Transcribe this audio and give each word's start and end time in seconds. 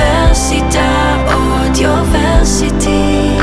אודיוורסיטי. 1.33 3.37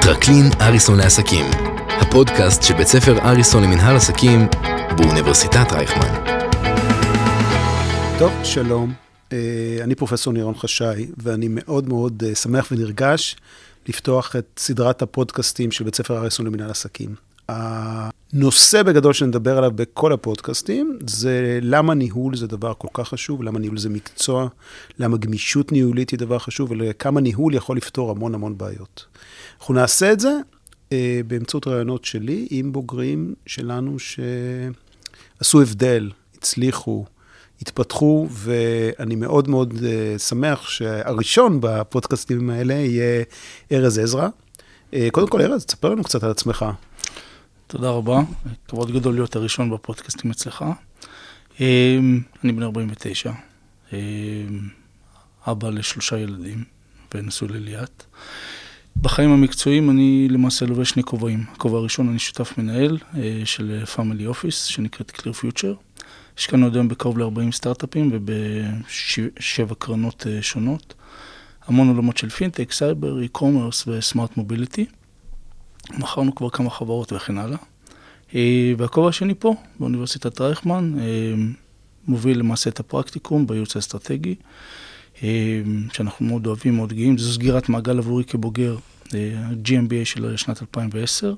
טרקלין 0.00 0.50
אריסון 0.60 0.98
לעסקים, 0.98 1.46
הפודקאסט 1.88 2.62
של 2.62 2.74
בית 2.74 2.86
ספר 2.86 3.18
אריסון 3.18 3.62
למנהל 3.62 3.96
עסקים 3.96 4.46
באוניברסיטת 4.96 5.72
רייכמן. 5.72 6.14
טוב, 8.18 8.32
שלום. 8.44 8.92
אה, 9.32 9.38
אני 9.80 9.94
פרופסור 9.94 10.32
נירון 10.32 10.54
חשאי, 10.54 11.06
ואני 11.16 11.46
מאוד 11.50 11.88
מאוד 11.88 12.22
אה, 12.26 12.34
שמח 12.34 12.68
ונרגש 12.72 13.36
לפתוח 13.88 14.36
את 14.36 14.46
סדרת 14.58 15.02
הפודקאסטים 15.02 15.70
של 15.70 15.84
בית 15.84 15.94
ספר 15.94 16.18
אריסון 16.18 16.46
למנהל 16.46 16.70
עסקים. 16.70 17.14
הנושא 17.48 18.82
בגדול 18.82 19.12
שנדבר 19.12 19.58
עליו 19.58 19.70
בכל 19.74 20.12
הפודקאסטים 20.12 20.98
זה 21.06 21.58
למה 21.62 21.94
ניהול 21.94 22.36
זה 22.36 22.46
דבר 22.46 22.72
כל 22.78 22.88
כך 22.94 23.08
חשוב, 23.08 23.42
למה 23.42 23.58
ניהול 23.58 23.78
זה 23.78 23.88
מקצוע, 23.88 24.48
למה 24.98 25.16
גמישות 25.16 25.72
ניהולית 25.72 26.10
היא 26.10 26.18
דבר 26.18 26.38
חשוב, 26.38 26.72
וכמה 26.78 27.20
ניהול 27.20 27.54
יכול 27.54 27.76
לפתור 27.76 28.10
המון 28.10 28.34
המון 28.34 28.58
בעיות. 28.58 29.06
אנחנו 29.60 29.74
נעשה 29.74 30.12
את 30.12 30.20
זה 30.20 30.32
אה, 30.92 31.20
באמצעות 31.26 31.66
רעיונות 31.66 32.04
שלי 32.04 32.46
עם 32.50 32.72
בוגרים 32.72 33.34
שלנו 33.46 33.96
שעשו 33.98 35.62
הבדל, 35.62 36.10
הצליחו, 36.38 37.04
התפתחו, 37.62 38.28
ואני 38.30 39.14
מאוד 39.14 39.48
מאוד 39.48 39.74
uh, 39.74 40.18
שמח 40.18 40.68
שהראשון 40.68 41.58
בפודקאסטים 41.60 42.50
האלה 42.50 42.74
יהיה 42.74 43.24
ארז 43.72 43.98
עזרא. 43.98 44.28
Uh, 44.90 44.96
קודם 45.12 45.28
כל, 45.28 45.40
ארז, 45.40 45.64
תספר 45.64 45.88
לנו 45.88 46.04
קצת 46.04 46.24
על 46.24 46.30
עצמך. 46.30 46.64
תודה 47.66 47.90
רבה, 47.90 48.20
כבוד 48.68 48.92
גדול 48.92 49.14
להיות 49.14 49.36
הראשון 49.36 49.70
בפודקאסטים 49.70 50.30
אצלך. 50.30 50.64
Um, 51.56 51.60
אני 52.44 52.52
בן 52.52 52.62
49, 52.62 53.32
um, 53.90 53.94
אבא 55.46 55.70
לשלושה 55.70 56.18
ילדים 56.18 56.64
ונשוי 57.14 57.48
לליאת. 57.48 58.04
בחיים 59.02 59.30
המקצועיים 59.30 59.90
אני 59.90 60.28
למעשה 60.30 60.66
לובש 60.66 60.90
שני 60.90 61.02
כובעים. 61.02 61.44
הכובע 61.52 61.78
הראשון, 61.78 62.08
אני 62.08 62.18
שותף 62.18 62.58
מנהל 62.58 62.98
של 63.44 63.84
פאמילי 63.84 64.26
אופיס, 64.26 64.64
שנקראת 64.64 65.10
Clear 65.10 65.42
Future. 65.42 65.85
השקענו 66.38 66.66
עד 66.66 66.74
היום 66.74 66.88
בקרוב 66.88 67.18
ל-40 67.18 67.52
סטארט-אפים 67.52 68.10
ובשבע 68.12 69.74
קרנות 69.78 70.26
uh, 70.26 70.42
שונות. 70.42 70.94
המון 71.66 71.88
עולמות 71.88 72.16
של 72.16 72.28
פינטק, 72.28 72.72
סייבר, 72.72 73.18
e-commerce 73.24 73.88
ו 73.88 73.96
smart 73.96 74.36
mobility. 74.36 74.86
מכרנו 75.98 76.34
כבר 76.34 76.50
כמה 76.50 76.70
חברות 76.70 77.12
וכן 77.12 77.38
הלאה. 77.38 77.58
Uh, 78.30 78.34
והכובע 78.78 79.08
השני 79.08 79.34
פה, 79.38 79.54
באוניברסיטת 79.80 80.40
רייכמן, 80.40 80.94
uh, 80.96 81.00
מוביל 82.08 82.38
למעשה 82.38 82.70
את 82.70 82.80
הפרקטיקום 82.80 83.46
בייעוץ 83.46 83.76
האסטרטגי, 83.76 84.34
שאנחנו 85.92 86.26
מאוד 86.26 86.46
אוהבים, 86.46 86.76
מאוד 86.76 86.92
גאים. 86.92 87.18
זו 87.18 87.32
סגירת 87.32 87.68
מעגל 87.68 87.98
עבורי 87.98 88.24
כבוגר, 88.24 88.76
GMBA 89.64 90.04
של 90.04 90.36
שנת 90.36 90.62
2010, 90.62 91.34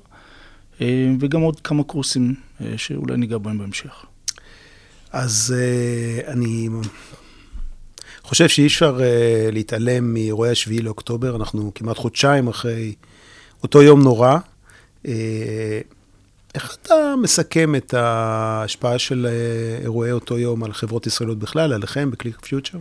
uh, 0.77 0.81
וגם 1.19 1.41
עוד 1.41 1.59
כמה 1.59 1.83
קורסים 1.83 2.35
שאולי 2.77 3.17
ניגע 3.17 3.37
בהם 3.37 3.57
בהמשך. 3.57 4.05
אז 5.11 5.55
uh, 5.57 6.27
אני 6.27 6.69
חושב 8.23 8.47
שאי 8.47 8.67
אפשר 8.67 8.97
uh, 8.99 9.51
להתעלם 9.51 10.13
מאירועי 10.13 10.51
השביעי 10.51 10.81
לאוקטובר, 10.81 11.35
אנחנו 11.35 11.71
כמעט 11.75 11.97
חודשיים 11.97 12.47
אחרי 12.47 12.93
אותו 13.63 13.81
יום 13.81 14.01
נורא. 14.01 14.37
Uh, 15.05 15.09
איך 16.55 16.77
אתה 16.81 17.13
מסכם 17.21 17.75
את 17.75 17.93
ההשפעה 17.93 18.99
של 18.99 19.27
אירועי 19.81 20.11
אותו 20.11 20.37
יום 20.37 20.63
על 20.63 20.73
חברות 20.73 21.07
ישראליות 21.07 21.39
בכלל, 21.39 21.73
עליכם 21.73 22.11
בקליק 22.11 22.39
פיוטר? 22.45 22.77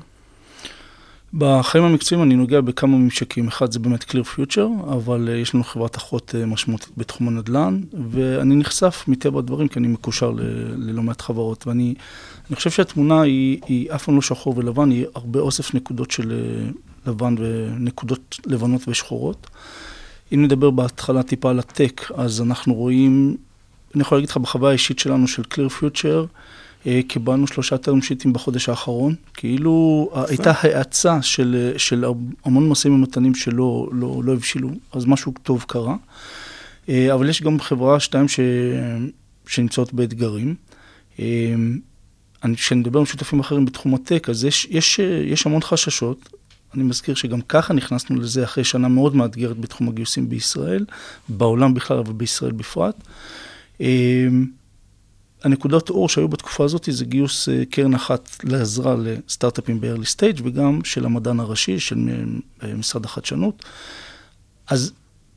בחיים 1.34 1.84
המקצועיים 1.84 2.26
אני 2.26 2.36
נוגע 2.36 2.60
בכמה 2.60 2.96
ממשקים. 2.96 3.48
אחד 3.48 3.72
זה 3.72 3.78
באמת 3.78 4.02
Clear 4.02 4.36
Future, 4.36 4.92
אבל 4.92 5.28
uh, 5.28 5.30
יש 5.30 5.54
לנו 5.54 5.64
חברת 5.64 5.96
אחות 5.96 6.34
uh, 6.34 6.46
משמעותית 6.46 6.90
בתחום 6.96 7.28
הנדל"ן, 7.28 7.80
ואני 8.10 8.56
נחשף 8.56 9.04
מטבע 9.08 9.38
הדברים, 9.38 9.68
כי 9.68 9.78
אני 9.78 9.88
מקושר 9.88 10.32
ללא 10.76 11.02
מעט 11.02 11.20
חברות, 11.20 11.66
ואני 11.66 11.94
אני 12.48 12.56
חושב 12.56 12.70
שהתמונה 12.70 13.20
היא, 13.20 13.60
היא 13.66 13.92
אף 13.92 14.04
פעם 14.04 14.14
לא 14.14 14.22
שחור 14.22 14.54
ולבן, 14.56 14.90
היא 14.90 15.06
הרבה 15.14 15.40
אוסף 15.40 15.74
נקודות 15.74 16.10
של 16.10 16.32
uh, 16.32 17.10
לבן 17.10 17.34
ונקודות 17.38 18.38
לבנות 18.46 18.88
ושחורות. 18.88 19.46
אם 20.34 20.44
נדבר 20.44 20.70
בהתחלה 20.70 21.22
טיפה 21.22 21.50
על 21.50 21.58
הטק, 21.58 22.02
אז 22.14 22.40
אנחנו 22.40 22.74
רואים, 22.74 23.36
אני 23.94 24.02
יכול 24.02 24.18
להגיד 24.18 24.30
לך 24.30 24.36
בחוויה 24.36 24.70
האישית 24.70 24.98
שלנו 24.98 25.28
של 25.28 25.42
Clear 25.42 25.82
Future, 25.82 26.06
אה, 26.06 26.22
קיבלנו 27.08 27.46
שלושה 27.46 27.78
טרם 27.78 28.02
שיטים 28.02 28.32
בחודש 28.32 28.68
האחרון, 28.68 29.14
כאילו 29.34 30.08
הייתה 30.28 30.52
האצה 30.60 31.22
של, 31.22 31.72
של 31.76 32.04
המון 32.44 32.68
משאים 32.68 32.94
ומתנים 32.94 33.34
שלא 33.34 33.88
לא, 33.92 34.20
לא 34.24 34.32
הבשילו, 34.32 34.70
אז 34.92 35.06
משהו 35.06 35.32
טוב 35.42 35.64
קרה. 35.68 35.96
אה, 36.88 37.14
אבל 37.14 37.28
יש 37.28 37.42
גם 37.42 37.60
חברה, 37.60 38.00
שתיים, 38.00 38.28
ש, 38.28 38.40
שנמצאות 39.46 39.94
באתגרים. 39.94 40.54
אה, 41.20 41.24
כשאני 42.54 42.80
מדבר 42.80 42.98
עם 42.98 43.06
שותפים 43.06 43.40
אחרים 43.40 43.64
בתחום 43.64 43.94
הטק, 43.94 44.28
אז 44.28 44.44
יש, 44.44 44.66
יש, 44.70 44.98
יש 45.24 45.46
המון 45.46 45.62
חששות. 45.62 46.28
אני 46.74 46.82
מזכיר 46.82 47.14
שגם 47.14 47.40
ככה 47.40 47.74
נכנסנו 47.74 48.16
לזה 48.16 48.44
אחרי 48.44 48.64
שנה 48.64 48.88
מאוד 48.88 49.16
מאתגרת 49.16 49.58
בתחום 49.58 49.88
הגיוסים 49.88 50.28
בישראל, 50.28 50.84
בעולם 51.28 51.74
בכלל, 51.74 51.98
אבל 51.98 52.12
בישראל 52.12 52.52
בפרט. 52.52 52.94
הנקודות 55.44 55.90
אור 55.90 56.08
שהיו 56.08 56.28
בתקופה 56.28 56.64
הזאת 56.64 56.88
זה 56.90 57.04
גיוס 57.04 57.48
אה, 57.48 57.62
קרן 57.70 57.94
אחת 57.94 58.36
לעזרה 58.44 58.96
לסטארט-אפים 58.98 59.80
ב-early 59.80 60.16
stage 60.16 60.40
וגם 60.44 60.80
של 60.84 61.04
המדען 61.04 61.40
הראשי 61.40 61.80
של 61.80 61.96
אה, 62.62 62.74
משרד 62.74 63.04
החדשנות. 63.04 63.64
אז 64.68 64.92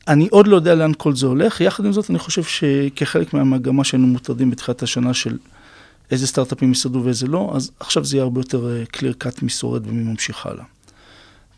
אני 0.08 0.28
עוד 0.32 0.48
לא 0.48 0.56
יודע 0.56 0.76
לאן 0.76 0.92
כל 0.98 1.16
זה 1.16 1.26
הולך, 1.26 1.62
יחד 1.62 1.86
עם 1.86 1.94
זאת 1.94 2.10
אני 2.10 2.20
חושב 2.20 2.44
שכחלק 2.44 3.34
מהמגמה 3.34 3.84
שהיינו 3.84 4.08
מוטרדים 4.08 4.52
בתחילת 4.52 4.84
השנה 4.84 5.14
של 5.14 5.38
איזה 6.12 6.28
סטארט-אפים 6.28 6.72
יסעדו 6.72 7.02
ואיזה 7.04 7.28
לא, 7.28 7.52
אז 7.56 7.72
עכשיו 7.80 8.06
זה 8.06 8.16
יהיה 8.16 8.24
הרבה 8.24 8.40
יותר 8.40 8.70
אה, 8.70 8.84
clear 8.84 9.26
cut 9.26 9.40
מי 9.42 9.50
שורד 9.50 9.88
ומי 9.88 10.04
ממשיך 10.04 10.46
הלאה. 10.46 10.64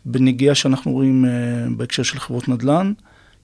בנגיעה 0.06 0.54
שאנחנו 0.54 0.92
רואים 0.92 1.24
בהקשר 1.76 2.02
של 2.02 2.20
חברות 2.20 2.48
נדל"ן, 2.48 2.92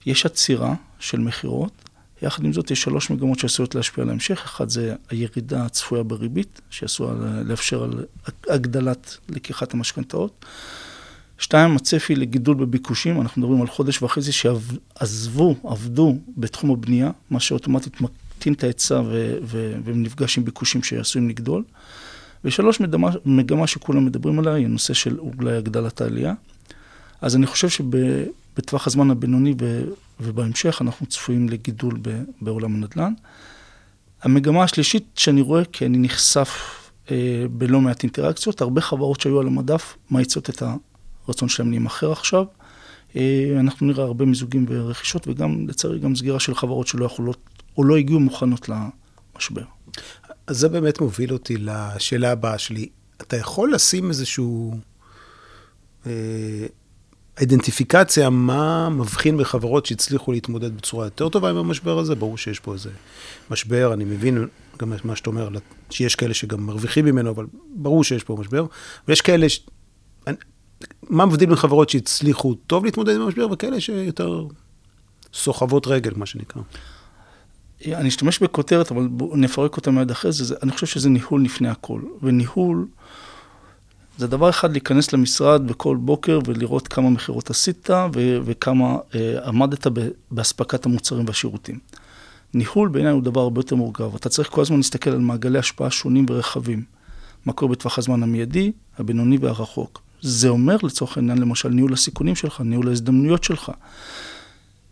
יש 0.05 0.25
עצירה 0.25 0.73
של 0.99 1.19
מכירות. 1.19 1.71
יחד 2.21 2.43
עם 2.45 2.53
זאת, 2.53 2.71
יש 2.71 2.81
שלוש 2.81 3.09
מגמות 3.09 3.39
שעשויות 3.39 3.75
להשפיע 3.75 4.03
על 4.03 4.09
ההמשך. 4.09 4.41
אחד 4.45 4.69
זה 4.69 4.95
הירידה 5.09 5.65
הצפויה 5.65 6.03
בריבית, 6.03 6.61
שעשויה 6.69 7.13
לאפשר 7.45 7.83
על 7.83 8.05
הגדלת 8.49 9.17
לקיחת 9.29 9.73
המשכנתאות. 9.73 10.45
שתיים, 11.37 11.75
הצפי 11.75 12.15
לגידול 12.15 12.55
בביקושים, 12.55 13.21
אנחנו 13.21 13.41
מדברים 13.41 13.61
על 13.61 13.67
חודש 13.67 14.01
וחצי 14.01 14.31
שעזבו, 14.31 15.55
עבדו 15.63 16.17
בתחום 16.37 16.71
הבנייה, 16.71 17.11
מה 17.29 17.39
שאוטומטית 17.39 18.01
מקטין 18.01 18.53
את 18.53 18.63
ההיצע 18.63 19.01
ונפגש 19.83 20.37
עם 20.37 20.45
ביקושים 20.45 20.83
שעשויים 20.83 21.29
לגדול. 21.29 21.63
ושלוש, 22.45 22.79
מגמה, 22.79 23.09
מגמה 23.25 23.67
שכולם 23.67 24.05
מדברים 24.05 24.39
עליה, 24.39 24.53
היא 24.53 24.65
הנושא 24.65 24.93
של 24.93 25.19
אולי 25.19 25.55
הגדלת 25.55 26.01
העלייה. 26.01 26.33
אז 27.21 27.35
אני 27.35 27.47
חושב 27.47 27.69
שבטווח 28.53 28.87
הזמן 28.87 29.11
הבינוני 29.11 29.55
ובהמשך 30.19 30.77
אנחנו 30.81 31.05
צפויים 31.05 31.49
לגידול 31.49 31.99
בעולם 32.41 32.75
הנדל"ן. 32.75 33.13
המגמה 34.21 34.63
השלישית 34.63 35.05
שאני 35.15 35.41
רואה, 35.41 35.65
כי 35.65 35.85
אני 35.85 35.97
נחשף 35.97 36.49
אה, 37.11 37.45
בלא 37.51 37.81
מעט 37.81 38.03
אינטראקציות, 38.03 38.61
הרבה 38.61 38.81
חברות 38.81 39.21
שהיו 39.21 39.39
על 39.39 39.47
המדף 39.47 39.97
מאיצות 40.11 40.49
את 40.49 40.63
הרצון 41.27 41.49
שלהם 41.49 41.69
להימכר 41.69 42.11
עכשיו. 42.11 42.45
אה, 43.15 43.55
אנחנו 43.59 43.87
נראה 43.87 44.03
הרבה 44.03 44.25
מיזוגים 44.25 44.65
ורכישות, 44.69 45.27
וגם, 45.27 45.67
לצערי, 45.67 45.99
גם 45.99 46.15
סגירה 46.15 46.39
של 46.39 46.55
חברות 46.55 46.87
שלא 46.87 47.05
יכולות, 47.05 47.37
או 47.77 47.83
לא 47.83 47.97
הגיעו 47.97 48.19
מוכנות 48.19 48.69
למשבר. 48.69 49.63
אז 50.47 50.57
זה 50.57 50.69
באמת 50.69 51.01
מוביל 51.01 51.33
אותי 51.33 51.57
לשאלה 51.57 52.31
הבאה 52.31 52.57
שלי. 52.57 52.89
אתה 53.21 53.37
יכול 53.37 53.73
לשים 53.73 54.09
איזשהו... 54.09 54.77
אה, 56.05 56.65
אידנטיפיקציה, 57.39 58.29
מה 58.29 58.89
מבחין 58.89 59.37
בחברות 59.37 59.85
שהצליחו 59.85 60.31
להתמודד 60.31 60.77
בצורה 60.77 61.05
יותר 61.05 61.29
טובה 61.29 61.49
עם 61.49 61.57
המשבר 61.57 61.99
הזה. 61.99 62.15
ברור 62.15 62.37
שיש 62.37 62.59
פה 62.59 62.73
איזה 62.73 62.89
משבר, 63.49 63.93
אני 63.93 64.03
מבין 64.03 64.47
גם 64.79 64.93
מה 65.03 65.15
שאתה 65.15 65.29
אומר, 65.29 65.49
שיש 65.89 66.15
כאלה 66.15 66.33
שגם 66.33 66.65
מרוויחים 66.65 67.05
ממנו, 67.05 67.29
אבל 67.29 67.45
ברור 67.75 68.03
שיש 68.03 68.23
פה 68.23 68.35
משבר. 68.39 68.65
ויש 69.07 69.21
כאלה, 69.21 69.49
ש... 69.49 69.65
מה 71.09 71.25
מבדיל 71.25 71.49
בין 71.49 71.55
חברות 71.55 71.89
שהצליחו 71.89 72.53
טוב 72.53 72.85
להתמודד 72.85 73.15
עם 73.15 73.21
המשבר, 73.21 73.47
וכאלה 73.51 73.81
שיותר 73.81 74.45
סוחבות 75.33 75.87
רגל, 75.87 76.11
מה 76.15 76.25
שנקרא. 76.25 76.61
אני 77.85 78.09
אשתמש 78.09 78.39
בכותרת, 78.39 78.91
אבל 78.91 79.07
בואו 79.07 79.37
נפרק 79.37 79.77
אותה 79.77 79.91
מיד 79.91 80.11
אחרי 80.11 80.31
זה. 80.31 80.55
אני 80.63 80.71
חושב 80.71 80.87
שזה 80.87 81.09
ניהול 81.09 81.43
לפני 81.43 81.69
הכל. 81.69 82.01
וניהול... 82.21 82.87
זה 84.21 84.27
דבר 84.27 84.49
אחד 84.49 84.71
להיכנס 84.71 85.13
למשרד 85.13 85.67
בכל 85.67 85.97
בוקר 85.97 86.39
ולראות 86.47 86.87
כמה 86.87 87.09
מכירות 87.09 87.49
עשית 87.49 87.89
ו- 87.89 88.37
וכמה 88.45 88.95
uh, 88.95 89.15
עמדת 89.45 89.87
באספקת 90.31 90.85
המוצרים 90.85 91.25
והשירותים. 91.27 91.79
ניהול 92.53 92.89
בעיניי 92.89 93.11
הוא 93.11 93.23
דבר 93.23 93.41
הרבה 93.41 93.59
יותר 93.59 93.75
מורכב. 93.75 94.15
אתה 94.15 94.29
צריך 94.29 94.49
כל 94.49 94.61
הזמן 94.61 94.77
להסתכל 94.77 95.09
על 95.09 95.19
מעגלי 95.19 95.59
השפעה 95.59 95.91
שונים 95.91 96.25
ורחבים. 96.29 96.83
מה 97.45 97.53
קורה 97.53 97.71
בטווח 97.71 97.97
הזמן 97.97 98.23
המיידי, 98.23 98.71
הבינוני 98.97 99.37
והרחוק. 99.37 100.01
זה 100.21 100.49
אומר 100.49 100.77
לצורך 100.83 101.17
העניין, 101.17 101.37
למשל, 101.37 101.69
ניהול 101.69 101.93
הסיכונים 101.93 102.35
שלך, 102.35 102.61
ניהול 102.61 102.87
ההזדמנויות 102.87 103.43
שלך. 103.43 103.71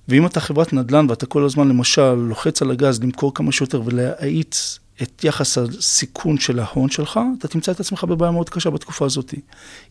ואם 0.07 0.25
אתה 0.25 0.39
חברת 0.39 0.73
נדל"ן 0.73 1.05
ואתה 1.09 1.25
כל 1.25 1.45
הזמן, 1.45 1.67
למשל, 1.67 2.13
לוחץ 2.13 2.61
על 2.61 2.71
הגז 2.71 3.03
למכור 3.03 3.33
כמה 3.33 3.51
שיותר 3.51 3.81
ולהאיץ 3.85 4.79
את 5.03 5.23
יחס 5.23 5.57
הסיכון 5.57 6.37
של 6.37 6.59
ההון 6.59 6.89
שלך, 6.89 7.19
אתה 7.37 7.47
תמצא 7.47 7.71
את 7.71 7.79
עצמך 7.79 8.03
בבעיה 8.03 8.31
מאוד 8.31 8.49
קשה 8.49 8.69
בתקופה 8.69 9.05
הזאת. 9.05 9.33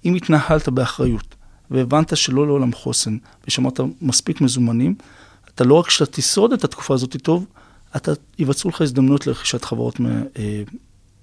אם 0.05 0.15
התנהלת 0.15 0.69
באחריות 0.69 1.35
והבנת 1.71 2.17
שלא 2.17 2.47
לעולם 2.47 2.73
חוסן 2.73 3.17
ושמרת 3.47 3.81
מספיק 4.03 4.41
מזומנים, 4.41 4.95
אתה 5.55 5.65
לא 5.65 5.75
רק 5.75 5.91
שאתה 5.91 6.13
תשרוד 6.13 6.53
את 6.53 6.65
התקופה 6.65 6.95
הזאת 6.95 7.17
טוב, 7.23 7.47
אתה, 7.97 8.13
ייווצרו 8.39 8.71
לך 8.71 8.81
הזדמנויות 8.81 9.27
לרכישת 9.27 9.65
חברות 9.65 10.01
אה, 10.39 10.63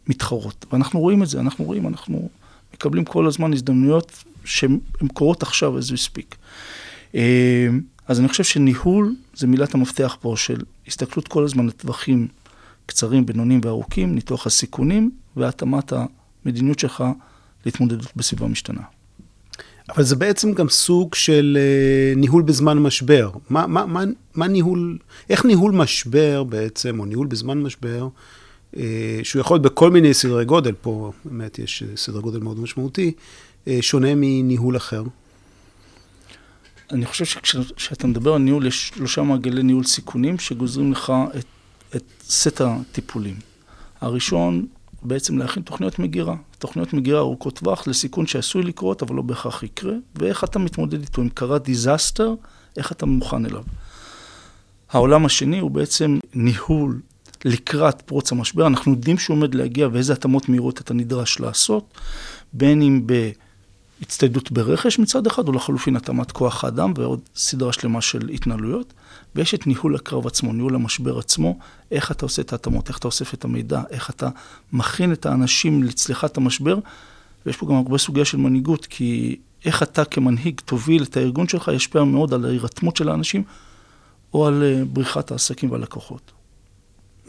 מתחרות. 0.08 0.66
ואנחנו 0.72 1.00
רואים 1.00 1.24
את 1.24 1.28
זה, 1.28 1.40
אנחנו 1.40 1.66
רואים, 1.66 1.88
אנחנו 1.88 2.30
מקבלים 2.74 3.06
כל 3.06 3.28
הזמן 3.28 3.54
הזדמנויות 3.54 4.24
שהן 4.46 4.80
קורות 5.14 5.44
עכשיו 5.44 5.80
as 5.80 5.82
we 5.82 6.12
speak. 6.12 6.36
אה, 7.16 7.68
אז 8.08 8.20
אני 8.20 8.28
חושב 8.28 8.44
שניהול 8.44 9.16
זה 9.36 9.48
מילת 9.48 9.76
המפתח 9.76 10.18
פה 10.22 10.34
של 10.38 10.62
הסתכלות 10.88 11.28
כל 11.28 11.44
הזמן 11.44 11.68
לטווחים 11.68 12.28
קצרים, 12.86 13.26
בינוניים 13.26 13.62
וארוכים, 13.64 14.16
ניתוח 14.16 14.48
הסיכונים 14.48 15.12
והתאמת 15.38 15.94
המדיניות 16.46 16.80
שלך 16.80 17.04
להתמודדות 17.66 18.12
בסביבה 18.16 18.48
משתנה. 18.48 18.82
אבל 19.90 20.04
זה 20.04 20.16
בעצם 20.16 20.54
גם 20.54 20.70
סוג 20.70 21.16
של 21.16 21.58
uh, 21.58 22.20
ניהול 22.20 22.42
בזמן 22.44 22.78
משבר. 22.78 23.32
מה, 23.50 23.68
מה, 23.68 23.86
מה, 23.86 24.04
מה 24.36 24.48
ניהול, 24.48 24.98
איך 25.30 25.46
ניהול 25.46 25.72
משבר 25.72 26.44
בעצם, 26.44 27.00
או 27.00 27.06
ניהול 27.06 27.28
בזמן 27.28 27.62
משבר, 27.62 28.08
uh, 28.74 28.78
שהוא 29.24 29.40
יכול 29.40 29.56
להיות 29.56 29.74
בכל 29.74 29.92
מיני 29.92 30.14
סדרי 30.14 30.46
גודל, 30.46 30.74
פה 30.82 31.12
באמת 31.26 31.60
יש 31.60 31.84
סדר 31.96 32.20
גודל 32.20 32.40
מאוד 32.40 32.60
משמעותי, 32.60 33.12
uh, 33.66 33.70
שונה 33.82 34.16
מניהול 34.16 34.78
אחר? 34.78 35.04
אני 36.92 37.06
חושב 37.06 37.26
שכשאתה 37.26 38.08
מדבר 38.08 38.34
על 38.34 38.42
ניהול, 38.42 38.68
יש 38.68 38.92
שלושה 38.96 39.22
מעגלי 39.22 39.64
ניהול 39.64 39.84
סיכונים 39.84 40.40
שגוזרים 40.40 40.92
לך 40.92 41.14
את, 41.40 41.46
את 41.96 42.04
סט 42.22 42.62
הטיפולים. 42.62 43.36
הראשון, 44.02 44.66
בעצם 45.02 45.38
להכין 45.38 45.64
תוכניות 45.64 46.00
מגירה. 46.00 46.36
תוכניות 46.60 46.94
מגירה 46.94 47.20
ארוכות 47.20 47.56
טווח 47.56 47.88
לסיכון 47.88 48.28
שעשוי 48.28 48.64
לקרות, 48.64 49.02
אבל 49.02 49.16
לא 49.16 49.22
בהכרח 49.22 49.64
יקרה, 49.64 49.94
ואיך 50.16 50.44
אתה 50.44 50.60
מתמודד 50.60 51.02
איתו. 51.02 51.22
אם 51.22 51.30
קרה 51.30 51.58
disaster, 51.60 52.34
איך 52.78 52.92
אתה 52.92 53.06
מוכן 53.06 53.46
אליו. 53.46 53.64
העולם 54.90 55.26
השני 55.26 55.60
הוא 55.60 55.72
בעצם 55.72 56.20
ניהול 56.34 57.02
לקראת 57.46 58.02
פרוץ 58.02 58.32
המשבר. 58.32 58.68
אנחנו 58.68 58.92
יודעים 58.92 59.18
שהוא 59.18 59.38
עומד 59.38 59.56
להגיע 59.56 59.88
ואיזה 59.92 60.14
התאמות 60.14 60.50
מהירות 60.50 60.82
אתה 60.82 60.94
נדרש 60.94 61.40
לעשות, 61.40 61.94
בין 62.54 62.82
אם 62.82 63.02
ב... 63.06 63.32
הצטיידות 64.06 64.52
ברכש 64.52 65.00
מצד 65.00 65.28
אחד, 65.28 65.48
או 65.48 65.54
לחלופין 65.54 65.96
התאמת 65.96 66.32
כוח 66.32 66.64
האדם 66.64 66.94
ועוד 66.96 67.20
סדרה 67.36 67.74
שלמה 67.74 68.02
של 68.02 68.30
התנהלויות. 68.30 68.94
ויש 69.36 69.54
את 69.54 69.68
ניהול 69.68 69.96
הקרב 69.96 70.28
עצמו, 70.28 70.54
ניהול 70.54 70.76
המשבר 70.76 71.20
עצמו, 71.20 71.60
איך 71.92 72.12
אתה 72.12 72.26
עושה 72.26 72.42
את 72.42 72.52
ההתאמות, 72.54 72.90
איך 72.90 72.98
אתה 72.98 73.08
אוסף 73.08 73.34
את 73.34 73.46
המידע, 73.46 73.82
איך 73.90 74.10
אתה 74.10 74.30
מכין 74.74 75.14
את 75.14 75.26
האנשים 75.26 75.84
לצליחת 75.84 76.38
המשבר. 76.38 76.80
ויש 77.46 77.58
פה 77.58 77.66
גם 77.66 77.76
הרבה 77.76 77.98
סוגיה 77.98 78.26
של 78.26 78.38
מנהיגות, 78.38 78.86
כי 78.86 79.36
איך 79.66 79.84
אתה 79.84 80.06
כמנהיג 80.06 80.62
תוביל 80.66 81.04
את 81.04 81.18
הארגון 81.18 81.48
שלך, 81.48 81.72
ישפיע 81.74 82.04
מאוד 82.04 82.34
על 82.34 82.46
ההירתמות 82.46 82.96
של 82.96 83.10
האנשים, 83.10 83.44
או 84.34 84.48
על 84.48 84.64
אה, 84.64 84.86
בריחת 84.86 85.32
העסקים 85.32 85.72
והלקוחות. 85.72 86.32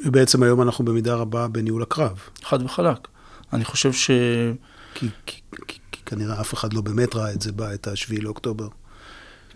ובעצם 0.04 0.42
היום 0.42 0.62
אנחנו 0.62 0.84
במידה 0.84 1.14
רבה 1.14 1.48
בניהול 1.48 1.82
הקרב. 1.82 2.18
חד 2.42 2.62
וחלק. 2.62 3.08
אני 3.52 3.64
חושב 3.64 3.92
ש... 3.92 4.10
כי, 4.94 5.08
כי, 5.26 5.40
כי, 5.66 5.78
כי 5.78 5.78
כנראה 6.06 6.40
אף 6.40 6.54
אחד 6.54 6.72
לא 6.72 6.80
באמת 6.80 7.14
ראה 7.14 7.32
את 7.32 7.42
זה 7.42 7.52
בה, 7.52 7.74
את 7.74 7.86
השביעי 7.88 8.20
לאוקטובר. 8.20 8.68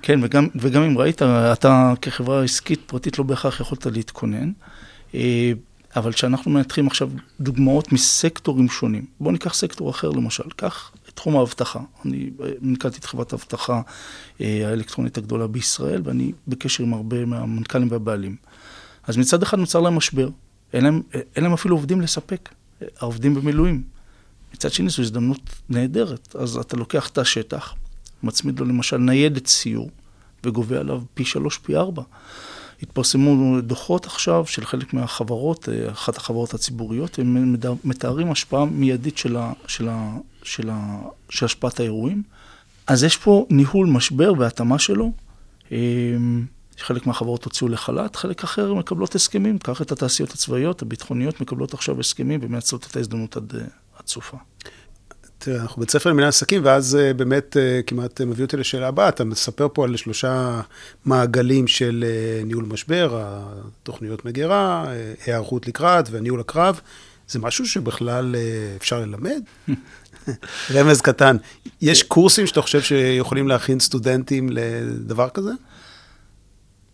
כן, 0.03 0.21
וגם, 0.23 0.49
וגם 0.55 0.83
אם 0.83 0.99
ראית, 0.99 1.23
אתה 1.23 1.93
כחברה 2.03 2.45
עסקית 2.45 2.81
פרטית 2.87 3.19
לא 3.19 3.25
בהכרח 3.25 3.61
יכולת 3.61 3.87
להתכונן. 3.87 4.53
אה, 5.15 5.53
אבל 5.97 6.13
כשאנחנו 6.13 6.51
מנתחים 6.51 6.87
עכשיו 6.87 7.11
דוגמאות 7.41 7.93
מסקטורים 7.93 8.69
שונים, 8.69 9.05
בואו 9.21 9.33
ניקח 9.33 9.55
סקטור 9.55 9.91
אחר 9.91 10.11
למשל, 10.11 10.45
קח 10.57 10.93
את 11.09 11.15
תחום 11.15 11.37
האבטחה. 11.37 11.81
אני 12.05 12.31
מנכ"לתי 12.61 12.99
את 12.99 13.05
חברת 13.05 13.33
האבטחה 13.33 13.81
אה, 14.41 14.69
האלקטרונית 14.69 15.19
הגדולה 15.19 15.47
בישראל, 15.47 16.03
ואני 16.05 16.33
בקשר 16.49 16.85
עם 16.85 16.95
הרבה 16.95 17.25
מהמנכ"לים 17.25 17.89
והבעלים. 17.91 18.37
אז 19.05 19.17
מצד 19.17 19.43
אחד 19.43 19.59
נוצר 19.59 19.81
להם 19.81 19.95
משבר, 19.95 20.29
אין 20.73 20.85
להם, 20.85 21.03
אין 21.37 21.45
להם 21.45 21.53
אפילו 21.53 21.77
עובדים 21.77 22.01
לספק, 22.01 22.49
העובדים 23.01 23.35
במילואים. 23.35 23.83
מצד 24.61 24.73
שני 24.73 24.89
זו 24.89 25.03
הזדמנות 25.03 25.41
נהדרת, 25.69 26.37
אז 26.39 26.57
אתה 26.57 26.77
לוקח 26.77 27.09
את 27.09 27.19
השטח, 27.19 27.75
מצמיד 28.23 28.61
לו 28.61 28.67
למשל 28.67 28.97
ניידת 28.97 29.47
סיור, 29.47 29.91
וגובה 30.45 30.79
עליו 30.79 31.03
פי 31.15 31.25
שלוש, 31.25 31.59
פי 31.59 31.77
ארבע. 31.77 32.03
התפרסמו 32.83 33.61
דוחות 33.61 34.07
עכשיו 34.07 34.47
של 34.47 34.65
חלק 34.65 34.95
מהחברות, 34.95 35.69
אה, 35.69 35.91
אחת 35.91 36.17
החברות 36.17 36.55
הציבוריות, 36.55 37.19
הם 37.19 37.57
מתארים 37.85 38.33
השפעה 38.33 38.65
מיידית 38.65 39.19
של, 39.19 39.37
ה, 39.37 39.53
של, 39.67 39.89
ה, 39.89 40.17
של, 40.43 40.71
ה, 40.73 40.99
של 41.31 41.45
השפעת 41.45 41.81
האירועים. 41.81 42.23
אז 42.87 43.05
יש 43.05 43.17
פה 43.17 43.47
ניהול 43.51 43.87
משבר 43.87 44.33
והתאמה 44.39 44.79
שלו. 44.79 45.13
אה, 45.73 45.79
חלק 46.79 47.07
מהחברות 47.07 47.45
הוציאו 47.45 47.69
לחל"ת, 47.69 48.17
חלק 48.17 48.45
אחר 48.45 48.75
מקבלות 48.75 49.15
הסכמים. 49.15 49.59
קח 49.59 49.83
את 49.83 49.93
התעשיות 49.93 50.31
הצבאיות, 50.31 50.83
הביטחוניות, 50.83 51.41
מקבלות 51.41 51.75
עכשיו 51.75 52.01
הסכמים 52.01 52.41
ומייצרות 52.43 52.87
את 52.91 52.97
ההזדמנות 52.97 53.37
עד, 53.37 53.53
אה, 53.55 53.61
עד 53.99 54.07
סופה. 54.07 54.37
תראה, 55.43 55.63
אנחנו 55.63 55.81
בית 55.81 55.91
ספר 55.91 56.11
למנהל 56.11 56.29
עסקים, 56.29 56.65
ואז 56.65 56.97
אה, 56.97 57.15
באמת 57.15 57.57
אה, 57.57 57.81
כמעט 57.87 58.21
מביא 58.21 58.45
אותי 58.45 58.57
לשאלה 58.57 58.89
הבאה. 58.89 59.09
אתה 59.09 59.25
מספר 59.25 59.69
פה 59.73 59.85
על 59.85 59.97
שלושה 59.97 60.61
מעגלים 61.05 61.67
של 61.67 62.05
אה, 62.07 62.45
ניהול 62.45 62.65
משבר, 62.65 63.23
התוכניות 63.23 64.25
מגירה, 64.25 64.85
היערכות 65.27 65.69
לקראת 65.69 66.09
וניהול 66.11 66.41
הקרב. 66.41 66.81
זה 67.29 67.39
משהו 67.39 67.67
שבכלל 67.67 68.37
אפשר 68.77 69.01
ללמד? 69.01 69.43
רמז 70.75 71.01
קטן, 71.01 71.37
יש 71.81 72.03
קורסים 72.03 72.47
שאתה 72.47 72.63
חושב 72.63 72.81
שיכולים 72.81 73.49
להכין 73.49 73.81
סטודנטים 73.81 74.49
לדבר 74.51 75.29
כזה? 75.29 75.53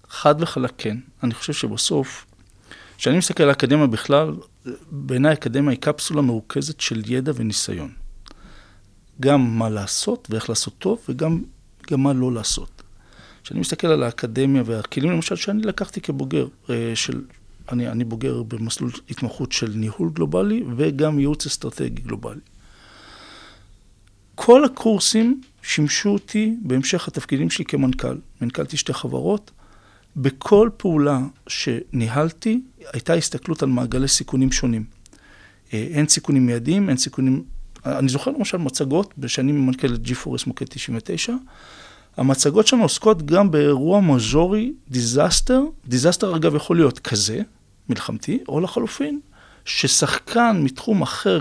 חד 0.09 0.35
וחלק 0.39 0.73
כן. 0.79 0.97
אני 1.23 1.35
חושב 1.35 1.53
שבסוף, 1.53 2.27
כשאני 2.99 3.19
מסתכל 3.19 3.43
על 3.43 3.49
האקדמיה 3.49 3.87
בכלל, 3.87 4.33
בעיניי 4.91 5.31
האקדמיה 5.31 5.71
היא 5.71 5.81
קפסולה 5.81 6.23
מרוכזת 6.23 6.81
של 6.81 7.03
ידע 7.07 7.33
וניסיון. 7.35 8.06
גם 9.21 9.59
מה 9.59 9.69
לעשות 9.69 10.29
ואיך 10.31 10.49
לעשות 10.49 10.75
טוב, 10.79 10.99
וגם 11.09 11.43
גם 11.91 12.03
מה 12.03 12.13
לא 12.13 12.33
לעשות. 12.33 12.83
כשאני 13.45 13.61
מסתכל 13.61 13.87
על 13.87 14.03
האקדמיה 14.03 14.63
והכלים, 14.67 15.11
למשל, 15.11 15.37
שאני 15.37 15.63
לקחתי 15.63 16.01
כבוגר 16.01 16.47
אה, 16.71 16.93
של, 16.95 17.23
אני, 17.73 17.89
אני 17.89 18.05
בוגר 18.05 18.43
במסלול 18.43 18.91
התמחות 19.11 19.53
של 19.53 19.73
ניהול 19.75 20.11
גלובלי 20.13 20.65
וגם 20.77 21.19
ייעוץ 21.19 21.47
אסטרטגי 21.47 22.03
גלובלי. 22.03 22.41
כל 24.35 24.65
הקורסים 24.65 25.41
שימשו 25.63 26.09
אותי 26.09 26.55
בהמשך 26.63 27.09
התפקידים 27.09 27.51
שלי 27.51 27.65
כמנכ"ל. 27.65 28.17
מנכ"לתי 28.41 28.77
שתי 28.77 28.93
חברות. 28.93 29.51
בכל 30.17 30.71
פעולה 30.77 31.21
שניהלתי, 31.47 32.61
הייתה 32.93 33.15
הסתכלות 33.15 33.63
על 33.63 33.69
מעגלי 33.69 34.09
סיכונים 34.09 34.53
שונים. 34.53 34.85
אה, 35.73 35.87
אין 35.91 36.09
סיכונים 36.09 36.47
מיידיים, 36.47 36.89
אין 36.89 36.97
סיכונים 36.97 37.45
אני 37.87 38.09
זוכר 38.09 38.31
למשל 38.31 38.57
מצגות, 38.59 39.15
בשנים 39.19 39.67
מנכ"ל 39.67 39.95
את 39.95 40.01
G4S 40.07 40.43
מוקד 40.47 40.67
99, 40.69 41.33
המצגות 42.17 42.67
שלנו 42.67 42.83
עוסקות 42.83 43.27
גם 43.27 43.51
באירוע 43.51 44.01
מז'ורי, 44.01 44.73
disaster, 44.89 45.63
disaster 45.87 46.37
אגב 46.37 46.55
יכול 46.55 46.77
להיות 46.77 46.99
כזה, 46.99 47.41
מלחמתי, 47.89 48.39
או 48.49 48.61
לחלופין, 48.61 49.21
ששחקן 49.65 50.61
מתחום 50.63 51.03
אחר 51.03 51.41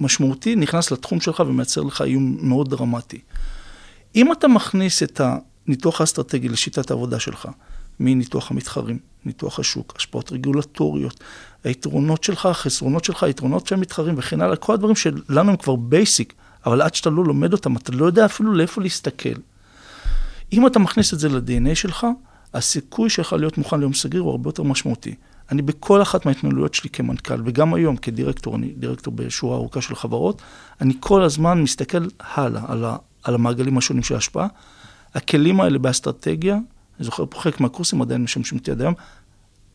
משמעותי 0.00 0.56
נכנס 0.56 0.90
לתחום 0.90 1.20
שלך 1.20 1.42
ומייצר 1.46 1.82
לך 1.82 2.02
איום 2.02 2.36
מאוד 2.40 2.70
דרמטי. 2.70 3.20
אם 4.16 4.32
אתה 4.32 4.48
מכניס 4.48 5.02
את 5.02 5.20
הניתוח 5.66 6.00
האסטרטגי 6.00 6.48
לשיטת 6.48 6.90
העבודה 6.90 7.20
שלך, 7.20 7.48
מניתוח 8.00 8.50
המתחרים, 8.50 8.98
ניתוח 9.26 9.58
השוק, 9.58 9.94
השפעות 9.96 10.32
רגולטוריות, 10.32 11.20
היתרונות 11.64 12.24
שלך, 12.24 12.46
החסרונות 12.46 13.04
שלך, 13.04 13.22
היתרונות 13.22 13.66
של 13.66 13.74
המתחרים 13.74 14.14
וכן 14.18 14.40
הלאה, 14.40 14.56
כל 14.56 14.74
הדברים 14.74 14.96
שלנו 14.96 15.50
הם 15.50 15.56
כבר 15.56 15.76
basic, 15.76 16.32
אבל 16.66 16.82
עד 16.82 16.94
שאתה 16.94 17.10
לא 17.10 17.24
לומד 17.24 17.52
אותם, 17.52 17.76
אתה 17.76 17.92
לא 17.92 18.06
יודע 18.06 18.24
אפילו 18.24 18.54
לאיפה 18.54 18.80
להסתכל. 18.80 19.34
אם 20.52 20.66
אתה 20.66 20.78
מכניס 20.78 21.14
את 21.14 21.18
זה 21.18 21.28
ל-DNA 21.28 21.74
שלך, 21.74 22.06
הסיכוי 22.54 23.10
שלך 23.10 23.32
להיות 23.32 23.58
מוכן 23.58 23.80
ליום 23.80 23.94
סגריר 23.94 24.22
הוא 24.22 24.30
הרבה 24.30 24.48
יותר 24.48 24.62
משמעותי. 24.62 25.14
אני 25.50 25.62
בכל 25.62 26.02
אחת 26.02 26.26
מההתנהלויות 26.26 26.74
שלי 26.74 26.90
כמנכ"ל, 26.90 27.42
וגם 27.44 27.74
היום 27.74 27.96
כדירקטור, 27.96 28.56
אני 28.56 28.72
דירקטור 28.76 29.12
בשורה 29.16 29.56
ארוכה 29.56 29.80
של 29.80 29.94
חברות, 29.94 30.42
אני 30.80 30.94
כל 31.00 31.22
הזמן 31.22 31.62
מסתכל 31.62 32.06
הלאה, 32.20 32.62
על, 32.68 32.84
ה, 32.84 32.96
על 33.22 33.34
המעגלים 33.34 33.78
השונים 33.78 34.02
של 34.02 34.14
ההשפעה. 34.14 34.46
הכלים 35.14 35.60
האלה 35.60 35.78
באסטרטגיה, 35.78 36.58
אני 36.98 37.04
זוכר 37.04 37.24
פה 37.30 37.40
חלק 37.40 37.60
מהקורסים 37.60 38.02
עדיין 38.02 38.22
משמשים 38.22 38.58
אותי 38.58 38.70
עד 38.70 38.80
היום, 38.80 38.94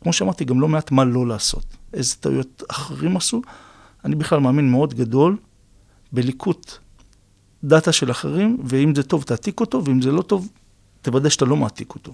כמו 0.01 0.13
שאמרתי, 0.13 0.45
גם 0.45 0.61
לא 0.61 0.67
מעט 0.67 0.91
מה 0.91 1.05
לא 1.05 1.27
לעשות. 1.27 1.65
איזה 1.93 2.15
טעויות 2.15 2.63
אחרים 2.69 3.17
עשו. 3.17 3.41
אני 4.05 4.15
בכלל 4.15 4.39
מאמין 4.39 4.71
מאוד 4.71 4.93
גדול 4.93 5.37
בליקוט 6.11 6.77
דאטה 7.63 7.91
של 7.91 8.11
אחרים, 8.11 8.57
ואם 8.65 8.95
זה 8.95 9.03
טוב, 9.03 9.23
תעתיק 9.23 9.59
אותו, 9.59 9.85
ואם 9.85 10.01
זה 10.01 10.11
לא 10.11 10.21
טוב, 10.21 10.49
תוודא 11.01 11.29
שאתה 11.29 11.45
לא 11.45 11.55
מעתיק 11.55 11.95
אותו. 11.95 12.13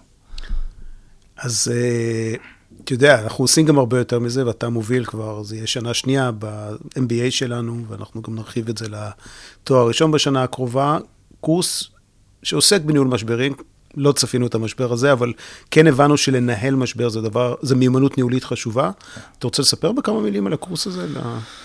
אז 1.38 1.72
אה, 1.76 2.36
אתה 2.84 2.94
יודע, 2.94 3.24
אנחנו 3.24 3.44
עושים 3.44 3.66
גם 3.66 3.78
הרבה 3.78 3.98
יותר 3.98 4.20
מזה, 4.20 4.48
ואתה 4.48 4.70
מוביל 4.70 5.06
כבר, 5.06 5.44
זה 5.44 5.56
יהיה 5.56 5.68
שנה 5.68 5.94
שנייה 5.94 6.32
ב-MBA 6.32 7.32
שלנו, 7.32 7.86
ואנחנו 7.88 8.22
גם 8.22 8.36
נרחיב 8.36 8.70
את 8.70 8.78
זה 8.78 8.86
לתואר 8.90 9.80
הראשון 9.80 10.12
בשנה 10.12 10.44
הקרובה. 10.44 10.98
קורס 11.40 11.84
שעוסק 12.44 12.82
בניהול 12.82 13.08
משברים, 13.08 13.54
לא 13.98 14.12
צפינו 14.12 14.48
את 14.48 14.56
המשבר 14.56 14.94
הזה, 14.94 15.12
אבל 15.12 15.34
כן 15.72 15.88
הבנו 15.88 16.18
שלנהל 16.18 16.75
משבר 16.75 17.10
זה 17.10 17.22
דבר, 17.22 17.56
זה 17.62 17.75
מיומנות 17.75 18.18
ניהולית 18.18 18.44
חשובה. 18.44 18.92
אתה 19.39 19.48
רוצה 19.48 19.62
לספר 19.62 19.92
בכמה 19.92 20.22
מילים 20.22 20.48
על 20.48 20.54
הקורס 20.54 20.88
הזה 20.88 21.08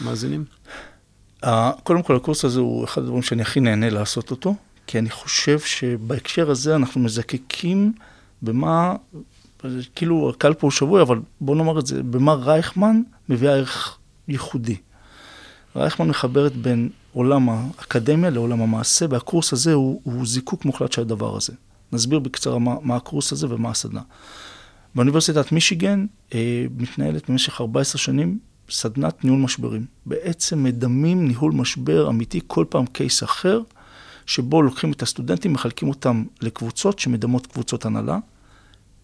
למאזינים? 0.00 0.44
קודם 1.82 2.02
כל, 2.02 2.16
הקורס 2.16 2.44
הזה 2.44 2.60
הוא 2.60 2.84
אחד 2.84 3.02
הדברים 3.02 3.22
שאני 3.22 3.42
הכי 3.42 3.60
נהנה 3.60 3.90
לעשות 3.90 4.30
אותו, 4.30 4.54
כי 4.86 4.98
אני 4.98 5.10
חושב 5.10 5.58
שבהקשר 5.60 6.50
הזה 6.50 6.76
אנחנו 6.76 7.00
מזקקים 7.00 7.92
במה, 8.42 8.94
כאילו 9.94 10.30
הקהל 10.30 10.54
פה 10.54 10.66
הוא 10.66 10.70
שבוי, 10.70 11.02
אבל 11.02 11.20
בוא 11.40 11.56
נאמר 11.56 11.78
את 11.78 11.86
זה, 11.86 12.02
במה 12.02 12.34
רייכמן 12.34 13.02
מביא 13.28 13.48
ערך 13.48 13.98
ייחודי. 14.28 14.76
רייכמן 15.76 16.08
מחברת 16.08 16.56
בין 16.56 16.88
עולם 17.12 17.48
האקדמיה 17.48 18.30
לעולם 18.30 18.62
המעשה, 18.62 19.06
והקורס 19.10 19.52
הזה 19.52 19.72
הוא, 19.72 20.00
הוא 20.04 20.26
זיקוק 20.26 20.64
מוחלט 20.64 20.92
של 20.92 21.02
הדבר 21.02 21.36
הזה. 21.36 21.52
נסביר 21.92 22.18
בקצרה 22.18 22.58
מה, 22.58 22.74
מה 22.82 22.96
הקורס 22.96 23.32
הזה 23.32 23.46
ומה 23.50 23.70
הסדנה. 23.70 24.00
באוניברסיטת 24.94 25.52
מישיגן 25.52 26.06
אה, 26.34 26.66
מתנהלת 26.78 27.30
במשך 27.30 27.60
14 27.60 27.98
שנים 27.98 28.38
סדנת 28.70 29.24
ניהול 29.24 29.40
משברים. 29.40 29.86
בעצם 30.06 30.62
מדמים 30.62 31.28
ניהול 31.28 31.52
משבר 31.52 32.08
אמיתי, 32.08 32.40
כל 32.46 32.64
פעם 32.68 32.86
קייס 32.86 33.22
אחר, 33.22 33.60
שבו 34.26 34.62
לוקחים 34.62 34.92
את 34.92 35.02
הסטודנטים, 35.02 35.52
מחלקים 35.52 35.88
אותם 35.88 36.24
לקבוצות 36.40 36.98
שמדמות 36.98 37.46
קבוצות 37.46 37.84
הנהלה. 37.84 38.18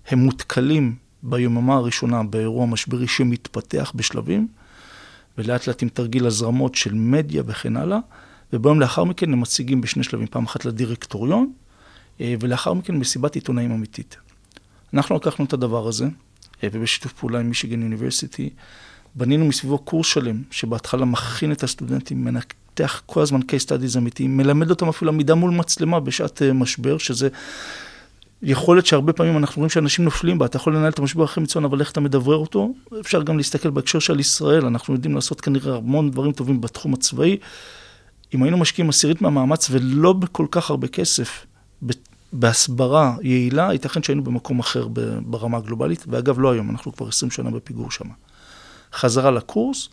הם 0.09 0.19
מותקלים 0.19 0.97
ביוממה 1.23 1.75
הראשונה 1.75 2.23
באירוע 2.23 2.67
משברי 2.67 3.09
שמתפתח 3.09 3.93
בשלבים, 3.95 4.49
ולאט 5.39 5.67
לאט 5.67 5.83
עם 5.83 5.89
תרגיל 5.89 6.27
הזרמות 6.27 6.75
של 6.75 6.95
מדיה 6.95 7.43
וכן 7.47 7.77
הלאה, 7.77 7.99
וביום 8.53 8.81
לאחר 8.81 9.05
מכן 9.05 9.33
הם 9.33 9.41
מציגים 9.41 9.81
בשני 9.81 10.03
שלבים, 10.03 10.27
פעם 10.27 10.45
אחת 10.45 10.65
לדירקטוריון, 10.65 11.53
ולאחר 12.21 12.73
מכן 12.73 12.95
מסיבת 12.95 13.35
עיתונאים 13.35 13.71
אמיתית. 13.71 14.17
אנחנו 14.95 15.17
לקחנו 15.17 15.45
את 15.45 15.53
הדבר 15.53 15.89
הזה, 15.89 16.05
אה, 16.65 16.69
ובשיתוף 16.73 17.13
פעולה 17.13 17.41
עם 17.41 17.49
מישיגן 17.49 17.83
יוניברסיטי, 17.83 18.51
בנינו 19.15 19.45
מסביבו 19.45 19.79
קורס 19.79 20.07
שלם, 20.07 20.43
שבהתחלה 20.51 21.05
מכין 21.05 21.53
את 21.53 21.63
הסטודנטים, 21.63 22.25
מנתח 22.25 23.03
כל 23.07 23.21
הזמן 23.21 23.41
case 23.41 23.67
studies 23.67 23.99
אמיתיים, 23.99 24.37
מלמד 24.37 24.71
אותם 24.71 24.89
אפילו 24.89 25.13
עמידה 25.13 25.35
מול 25.35 25.51
מצלמה 25.51 26.01
בשעת 26.01 26.43
אה, 26.43 26.53
משבר, 26.53 26.99
שזה 26.99 27.29
יכולת 28.43 28.87
שהרבה 28.87 29.13
פעמים 29.13 29.37
אנחנו 29.37 29.61
רואים 29.61 29.71
שאנשים 29.71 30.05
נופלים 30.05 30.39
בה, 30.39 30.47
אתה 30.47 30.57
יכול 30.57 30.77
לנהל 30.77 30.89
את 30.89 30.99
המשבר 30.99 31.25
הכי 31.25 31.41
מצוין, 31.41 31.65
אבל 31.65 31.81
איך 31.81 31.93
אתה 31.93 32.01
מדברר 32.01 32.37
אותו? 32.37 32.75
אפשר 33.01 33.23
גם 33.23 33.37
להסתכל 33.37 33.71
בהקשר 33.71 33.99
של 33.99 34.21
ישראל, 34.21 34.65
אנחנו 34.65 34.95
יודעים 34.95 35.15
לעשות 35.15 35.41
כנראה 35.41 35.77
המון 35.77 36.11
דברים 36.11 36.33
טובים 36.33 36.61
בתחום 36.61 36.95
הצבאי. 36.95 37.37
אם 38.35 38.43
היינו 38.43 38.59
משקיעים 38.59 38.89
עשירית 38.89 39.23
מהמאמץ 39.23 39.69
ולא 39.71 40.13
בכל 40.13 40.47
כך 40.51 40.71
הרבה 40.71 40.89
כסף, 40.89 41.47
בהסברה 42.33 43.17
יעילה, 43.23 43.73
ייתכן 43.73 44.03
שהיינו 44.03 44.25
במקום 44.25 44.59
אחר 44.59 44.89
ברמה 45.27 45.59
הגלובלית, 45.59 46.05
ואגב, 46.09 46.41
לא 46.41 46.53
היום, 46.53 46.71
אנחנו 46.71 46.93
כבר 46.93 47.09
20 47.09 47.31
שנה 47.31 47.51
בפיגור 47.51 47.91
שם. 47.91 48.05
חזרה 48.93 49.31
לקורס, 49.31 49.89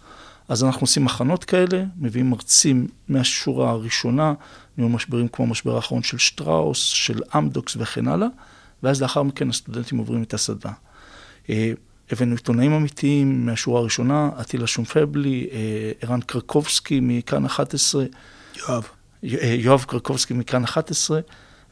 אז 0.50 0.64
אנחנו 0.64 0.82
עושים 0.82 1.06
מחנות 1.06 1.44
כאלה, 1.44 1.84
מביאים 1.98 2.30
מרצים 2.30 2.88
מהשורה 3.08 3.70
הראשונה, 3.70 4.34
ניהול 4.78 4.92
משברים 4.92 5.28
כמו 5.28 5.46
המשבר 5.46 5.76
האחרון 5.76 6.04
של 6.04 6.18
שטראוס, 6.18 6.80
של 6.80 7.22
אמדוקס 7.38 7.76
וכן 7.80 8.08
הלאה, 8.08 8.28
ואז 8.84 9.02
לאחר 9.02 9.24
מכן 9.24 9.50
הסטודנטים 9.50 9.98
עוברים 9.98 10.24
את 10.24 10.34
הסדנה. 10.34 10.74
אה, 11.50 11.72
הבאנו 12.12 12.36
עיתונאים 12.36 12.74
אמיתיים 12.74 13.46
מהשורה 13.46 13.80
הראשונה, 13.80 14.30
אטילה 14.42 14.68
שומפבלי, 14.68 15.48
אה, 15.52 15.92
ערן 16.02 16.22
קרקובסקי 16.22 17.00
מכאן 17.02 17.46
11. 17.46 18.06
יואב. 18.58 18.88
אה, 19.24 19.56
יואב 19.58 19.86
קרקובסקי 19.88 20.34
מכאן 20.34 20.64
11, 20.64 21.20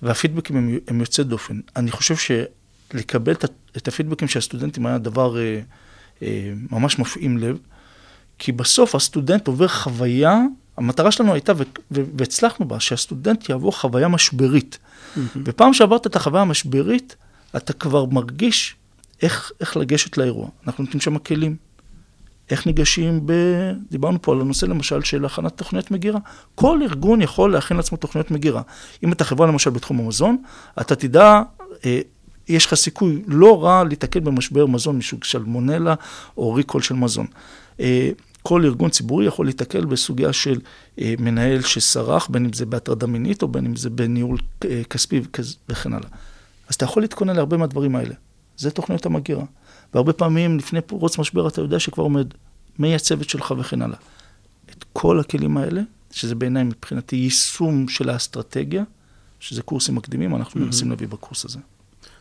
והפידבקים 0.03 0.55
הם, 0.55 0.77
הם 0.87 0.99
יוצאי 0.99 1.23
דופן. 1.23 1.59
אני 1.75 1.91
חושב 1.91 2.15
שלקבל 2.15 3.31
את, 3.31 3.45
את 3.77 3.87
הפידבקים 3.87 4.27
של 4.27 4.39
הסטודנטים 4.39 4.85
היה 4.85 4.97
דבר 4.97 5.37
אה, 5.37 5.59
אה, 6.21 6.53
ממש 6.71 6.99
מפעים 6.99 7.37
לב, 7.37 7.57
כי 8.39 8.51
בסוף 8.51 8.95
הסטודנט 8.95 9.47
עובר 9.47 9.67
חוויה, 9.67 10.41
המטרה 10.77 11.11
שלנו 11.11 11.33
הייתה, 11.33 11.53
והצלחנו 11.91 12.67
בה, 12.67 12.79
שהסטודנט 12.79 13.49
יעבור 13.49 13.79
חוויה 13.79 14.07
משברית. 14.07 14.77
Mm-hmm. 14.77 15.19
ופעם 15.45 15.73
שעברת 15.73 16.07
את 16.07 16.15
החוויה 16.15 16.41
המשברית, 16.41 17.15
אתה 17.55 17.73
כבר 17.73 18.05
מרגיש 18.05 18.75
איך, 19.21 19.51
איך 19.59 19.77
לגשת 19.77 20.17
לאירוע. 20.17 20.49
אנחנו 20.67 20.83
נותנים 20.83 21.01
שם 21.01 21.17
כלים. 21.17 21.55
איך 22.49 22.65
ניגשים 22.65 23.21
ב... 23.25 23.33
דיברנו 23.91 24.21
פה 24.21 24.31
על 24.31 24.41
הנושא 24.41 24.65
למשל 24.65 25.01
של 25.01 25.25
הכנת 25.25 25.57
תוכניות 25.57 25.91
מגירה. 25.91 26.19
כל 26.55 26.79
ארגון 26.81 27.21
יכול 27.21 27.53
להכין 27.53 27.77
לעצמו 27.77 27.97
תוכניות 27.97 28.31
מגירה. 28.31 28.61
אם 29.03 29.11
אתה 29.11 29.23
חברה 29.23 29.47
למשל 29.47 29.69
בתחום 29.69 29.99
המזון, 29.99 30.37
אתה 30.81 30.95
תדע, 30.95 31.41
אה, 31.85 32.01
יש 32.47 32.65
לך 32.65 32.73
סיכוי 32.73 33.23
לא 33.27 33.63
רע 33.63 33.83
להתקל 33.83 34.19
במשבר 34.19 34.65
מזון 34.65 34.97
מסוג 34.97 35.23
שלמונלה 35.23 35.95
או 36.37 36.53
ריקול 36.53 36.81
של 36.81 36.95
מזון. 36.95 37.27
אה, 37.79 38.09
כל 38.43 38.65
ארגון 38.65 38.89
ציבורי 38.89 39.25
יכול 39.25 39.45
להתקל 39.45 39.85
בסוגיה 39.85 40.33
של 40.33 40.59
אה, 40.99 41.13
מנהל 41.19 41.61
שסרח, 41.61 42.27
בין 42.27 42.45
אם 42.45 42.53
זה 42.53 42.65
בהטרדה 42.65 43.07
מינית 43.07 43.41
או 43.41 43.47
בין 43.47 43.65
אם 43.65 43.75
זה 43.75 43.89
בניהול 43.89 44.37
אה, 44.65 44.81
כספי 44.89 45.21
וכן 45.69 45.93
הלאה. 45.93 46.09
אז 46.69 46.75
אתה 46.75 46.85
יכול 46.85 47.03
להתכונן 47.03 47.35
להרבה 47.35 47.57
מהדברים 47.57 47.95
האלה. 47.95 48.13
זה 48.57 48.71
תוכניות 48.71 49.05
המגירה. 49.05 49.43
והרבה 49.93 50.13
פעמים 50.13 50.57
לפני 50.57 50.81
פרוץ 50.81 51.17
משבר 51.17 51.47
אתה 51.47 51.61
יודע 51.61 51.79
שכבר 51.79 52.03
עומד 52.03 52.27
מי 52.79 52.95
הצוות 52.95 53.29
שלך 53.29 53.53
וכן 53.57 53.81
הלאה. 53.81 53.97
את 54.69 54.85
כל 54.93 55.19
הכלים 55.19 55.57
האלה, 55.57 55.81
שזה 56.11 56.35
בעיניי 56.35 56.63
מבחינתי 56.63 57.15
יישום 57.15 57.87
של 57.87 58.09
האסטרטגיה, 58.09 58.83
שזה 59.39 59.61
קורסים 59.61 59.95
מקדימים, 59.95 60.35
אנחנו 60.35 60.61
mm-hmm. 60.61 60.65
מנסים 60.65 60.89
להביא 60.89 61.07
בקורס 61.07 61.45
הזה. 61.45 61.59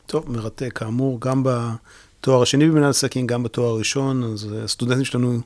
טוב, 0.07 0.31
מרתק. 0.31 0.79
כאמור, 0.79 1.21
גם 1.21 1.43
בתואר 1.45 2.43
השני 2.43 2.69
במנהל 2.69 2.91
עסקים, 2.91 3.27
גם 3.27 3.43
בתואר 3.43 3.69
הראשון, 3.69 4.23
אז 4.23 4.49
הסטודנטים 4.65 5.05
שלנו 5.05 5.41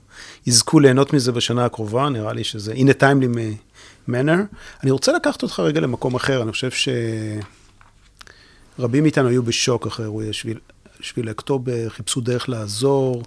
יזכו 0.46 0.80
ליהנות 0.80 1.12
מזה 1.12 1.32
בשנה 1.32 1.64
הקרובה, 1.64 2.08
נראה 2.08 2.32
לי 2.32 2.44
שזה 2.44 2.72
in 2.72 2.88
a 2.88 3.00
timely 3.00 3.38
manner. 4.08 4.56
אני 4.82 4.90
רוצה 4.90 5.12
לקחת 5.12 5.42
אותך 5.42 5.60
רגע 5.60 5.80
למקום 5.80 6.14
אחר, 6.14 6.42
אני 6.42 6.52
חושב 6.52 6.70
שרבים 8.78 9.02
מאיתנו 9.02 9.28
היו 9.28 9.42
בשוק 9.42 9.86
אחרי 9.86 10.04
אירועי 10.04 10.32
שביל, 10.32 10.58
שביל 11.00 11.28
אוקטובר, 11.28 11.88
חיפשו 11.88 12.20
דרך 12.20 12.48
לעזור. 12.48 13.22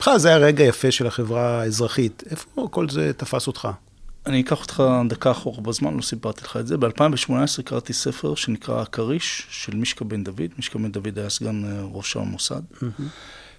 בכלל, 0.00 0.18
זה 0.18 0.28
היה 0.28 0.36
רגע 0.36 0.64
יפה 0.64 0.90
של 0.90 1.06
החברה 1.06 1.60
האזרחית. 1.60 2.22
איפה 2.30 2.68
כל 2.70 2.88
זה 2.88 3.12
תפס 3.12 3.46
אותך? 3.46 3.68
אני 4.26 4.40
אקח 4.40 4.60
אותך 4.60 4.82
דקה 5.08 5.30
אחורה 5.30 5.60
בזמן, 5.60 5.96
לא 5.96 6.02
סיפרתי 6.02 6.44
לך 6.44 6.56
את 6.56 6.66
זה. 6.66 6.76
ב-2018 6.76 7.62
קראתי 7.64 7.92
ספר 7.92 8.34
שנקרא 8.34 8.82
הכריש 8.82 9.46
של 9.50 9.76
מישקה 9.76 10.04
בן 10.04 10.24
דוד. 10.24 10.42
מישקה 10.56 10.78
בן 10.78 10.92
דוד 10.92 11.18
היה 11.18 11.30
סגן 11.30 11.64
אה, 11.64 11.80
ראש 11.92 12.16
המוסד. 12.16 12.62
Mm-hmm. 12.74 13.02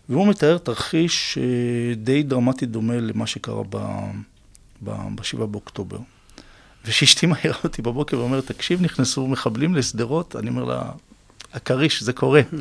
והוא 0.10 0.28
מתאר 0.28 0.58
תרחיש 0.58 1.38
אה, 1.38 1.96
די 1.96 2.24
דרמטי 2.24 2.66
דומה 2.66 2.98
למה 2.98 3.28
שקרה 3.28 3.64
ב-7 4.84 5.46
באוקטובר. 5.46 5.98
וכשאשתי 6.86 7.26
מעירה 7.26 7.58
אותי 7.64 7.82
בבוקר 7.82 8.20
ואומרת, 8.20 8.46
תקשיב, 8.46 8.82
נכנסו 8.82 9.28
מחבלים 9.28 9.76
לשדרות, 9.76 10.36
אני 10.36 10.50
אומר 10.50 10.64
לה, 10.64 10.92
הכריש, 11.54 12.04
זה 12.04 12.14
קורה. 12.14 12.42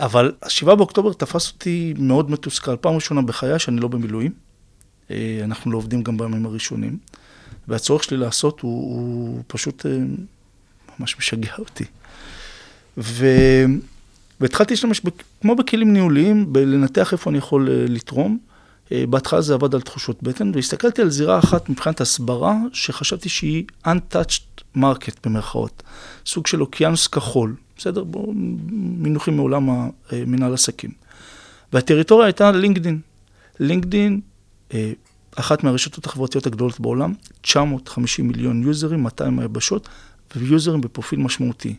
אבל 0.00 0.32
7 0.48 0.74
באוקטובר 0.74 1.12
תפס 1.12 1.52
אותי 1.52 1.94
מאוד 1.98 2.30
מתוסכל. 2.30 2.76
פעם 2.76 2.94
ראשונה 2.94 3.22
בחיי 3.22 3.58
שאני 3.58 3.80
לא 3.80 3.88
במילואים. 3.88 4.32
אה, 5.10 5.40
אנחנו 5.44 5.72
לא 5.72 5.76
עובדים 5.76 6.02
גם 6.02 6.16
בימים 6.16 6.46
הראשונים. 6.46 6.98
והצורך 7.68 8.04
שלי 8.04 8.16
לעשות 8.16 8.60
הוא, 8.60 8.94
הוא 8.94 9.42
פשוט 9.46 9.86
אה, 9.86 9.98
ממש 10.98 11.18
משגע 11.18 11.52
אותי. 11.58 11.84
ו... 12.98 13.26
והתחלתי 14.40 14.74
להשתמש, 14.74 15.00
כמו 15.40 15.56
בכלים 15.56 15.92
ניהוליים, 15.92 16.52
בלנתח 16.52 17.12
איפה 17.12 17.30
אני 17.30 17.38
יכול 17.38 17.68
אה, 17.70 17.84
לתרום. 17.88 18.38
בהתחלה 19.08 19.40
זה 19.40 19.54
עבד 19.54 19.74
על 19.74 19.80
תחושות 19.80 20.22
בטן, 20.22 20.52
והסתכלתי 20.54 21.02
על 21.02 21.10
זירה 21.10 21.38
אחת 21.38 21.68
מבחינת 21.68 22.00
הסברה, 22.00 22.56
שחשבתי 22.72 23.28
שהיא 23.28 23.64
untouched 23.86 24.62
market 24.76 25.14
במרכאות. 25.24 25.82
סוג 26.26 26.46
של 26.46 26.60
אוקיינוס 26.60 27.06
כחול, 27.06 27.54
בסדר? 27.80 28.04
בואו, 28.04 28.32
מינוחים 28.76 29.36
מעולם 29.36 29.90
המנהל 30.10 30.54
עסקים. 30.54 30.90
והטריטוריה 31.72 32.26
הייתה 32.26 32.52
לינקדין. 32.52 33.00
לינקדין 33.60 34.20
אה, 34.74 34.92
אחת 35.36 35.64
מהרשתות 35.64 36.06
החברתיות 36.06 36.46
הגדולות 36.46 36.80
בעולם, 36.80 37.14
950 37.40 38.28
מיליון 38.28 38.62
יוזרים, 38.62 39.02
200 39.02 39.38
היבשות, 39.38 39.88
ויוזרים 40.36 40.80
בפרופיל 40.80 41.18
משמעותי. 41.18 41.74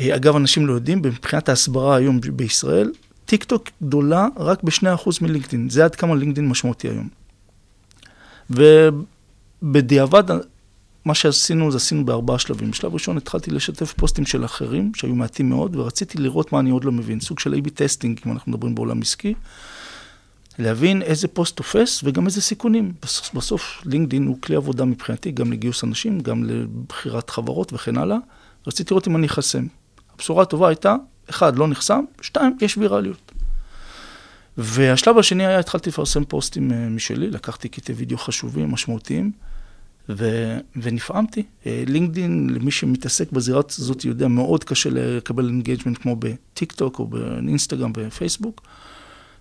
אה, 0.00 0.16
אגב, 0.16 0.36
אנשים 0.36 0.66
לא 0.66 0.72
יודעים, 0.72 0.98
מבחינת 0.98 1.48
ההסברה 1.48 1.96
היום 1.96 2.20
בישראל, 2.20 2.92
טיק 3.24 3.44
טוק 3.44 3.68
גדולה 3.82 4.28
רק 4.36 4.62
ב-2% 4.62 5.10
מלינקדאין, 5.22 5.70
זה 5.70 5.84
עד 5.84 5.94
כמה 5.94 6.14
לינקדאין 6.14 6.48
משמעותי 6.48 6.88
היום. 6.88 7.08
ובדיעבד, 8.50 10.24
מה 11.04 11.14
שעשינו, 11.14 11.70
זה 11.70 11.76
עשינו 11.76 12.04
בארבעה 12.04 12.38
שלבים. 12.38 12.70
בשלב 12.70 12.94
ראשון 12.94 13.16
התחלתי 13.16 13.50
לשתף 13.50 13.92
פוסטים 13.92 14.26
של 14.26 14.44
אחרים, 14.44 14.92
שהיו 14.94 15.14
מעטים 15.14 15.48
מאוד, 15.48 15.76
ורציתי 15.76 16.18
לראות 16.18 16.52
מה 16.52 16.60
אני 16.60 16.70
עוד 16.70 16.84
לא 16.84 16.92
מבין, 16.92 17.20
סוג 17.20 17.38
של 17.38 17.54
A-B 17.54 17.70
testing, 17.74 18.20
אם 18.26 18.32
אנחנו 18.32 18.52
מדברים 18.52 18.74
בעולם 18.74 19.02
עסקי. 19.02 19.34
להבין 20.58 21.02
איזה 21.02 21.28
פוסט 21.28 21.56
תופס 21.56 22.00
וגם 22.04 22.26
איזה 22.26 22.42
סיכונים. 22.42 22.92
בסוף, 23.02 23.34
בסוף 23.34 23.82
לינקדאין 23.84 24.26
הוא 24.26 24.38
כלי 24.40 24.56
עבודה 24.56 24.84
מבחינתי, 24.84 25.32
גם 25.32 25.52
לגיוס 25.52 25.84
אנשים, 25.84 26.20
גם 26.20 26.44
לבחירת 26.44 27.30
חברות 27.30 27.72
וכן 27.72 27.98
הלאה. 27.98 28.16
רציתי 28.66 28.94
לראות 28.94 29.08
אם 29.08 29.16
אני 29.16 29.26
אחסם. 29.26 29.66
הבשורה 30.14 30.42
הטובה 30.42 30.68
הייתה, 30.68 30.96
אחד, 31.30 31.56
לא 31.56 31.68
נחסם, 31.68 32.04
שתיים, 32.20 32.56
יש 32.60 32.76
ויראליות. 32.78 33.32
והשלב 34.58 35.18
השני 35.18 35.46
היה, 35.46 35.58
התחלתי 35.58 35.90
לפרסם 35.90 36.24
פוסטים 36.24 36.72
אה, 36.72 36.88
משלי, 36.88 37.30
לקחתי 37.30 37.68
קטעי 37.68 37.94
וידאו 37.94 38.18
חשובים, 38.18 38.70
משמעותיים, 38.70 39.32
ו, 40.08 40.54
ונפעמתי. 40.76 41.42
אה, 41.66 41.82
לינקדאין, 41.86 42.50
למי 42.50 42.70
שמתעסק 42.70 43.32
בזירה 43.32 43.60
הזאת 43.78 44.04
יודע, 44.04 44.28
מאוד 44.28 44.64
קשה 44.64 44.90
לקבל 44.92 45.46
engagement 45.46 45.98
כמו 45.98 46.16
בטיק 46.16 46.72
טוק 46.72 46.98
או 46.98 47.06
באינסטגרם 47.06 47.92
ופייסבוק. 47.96 48.62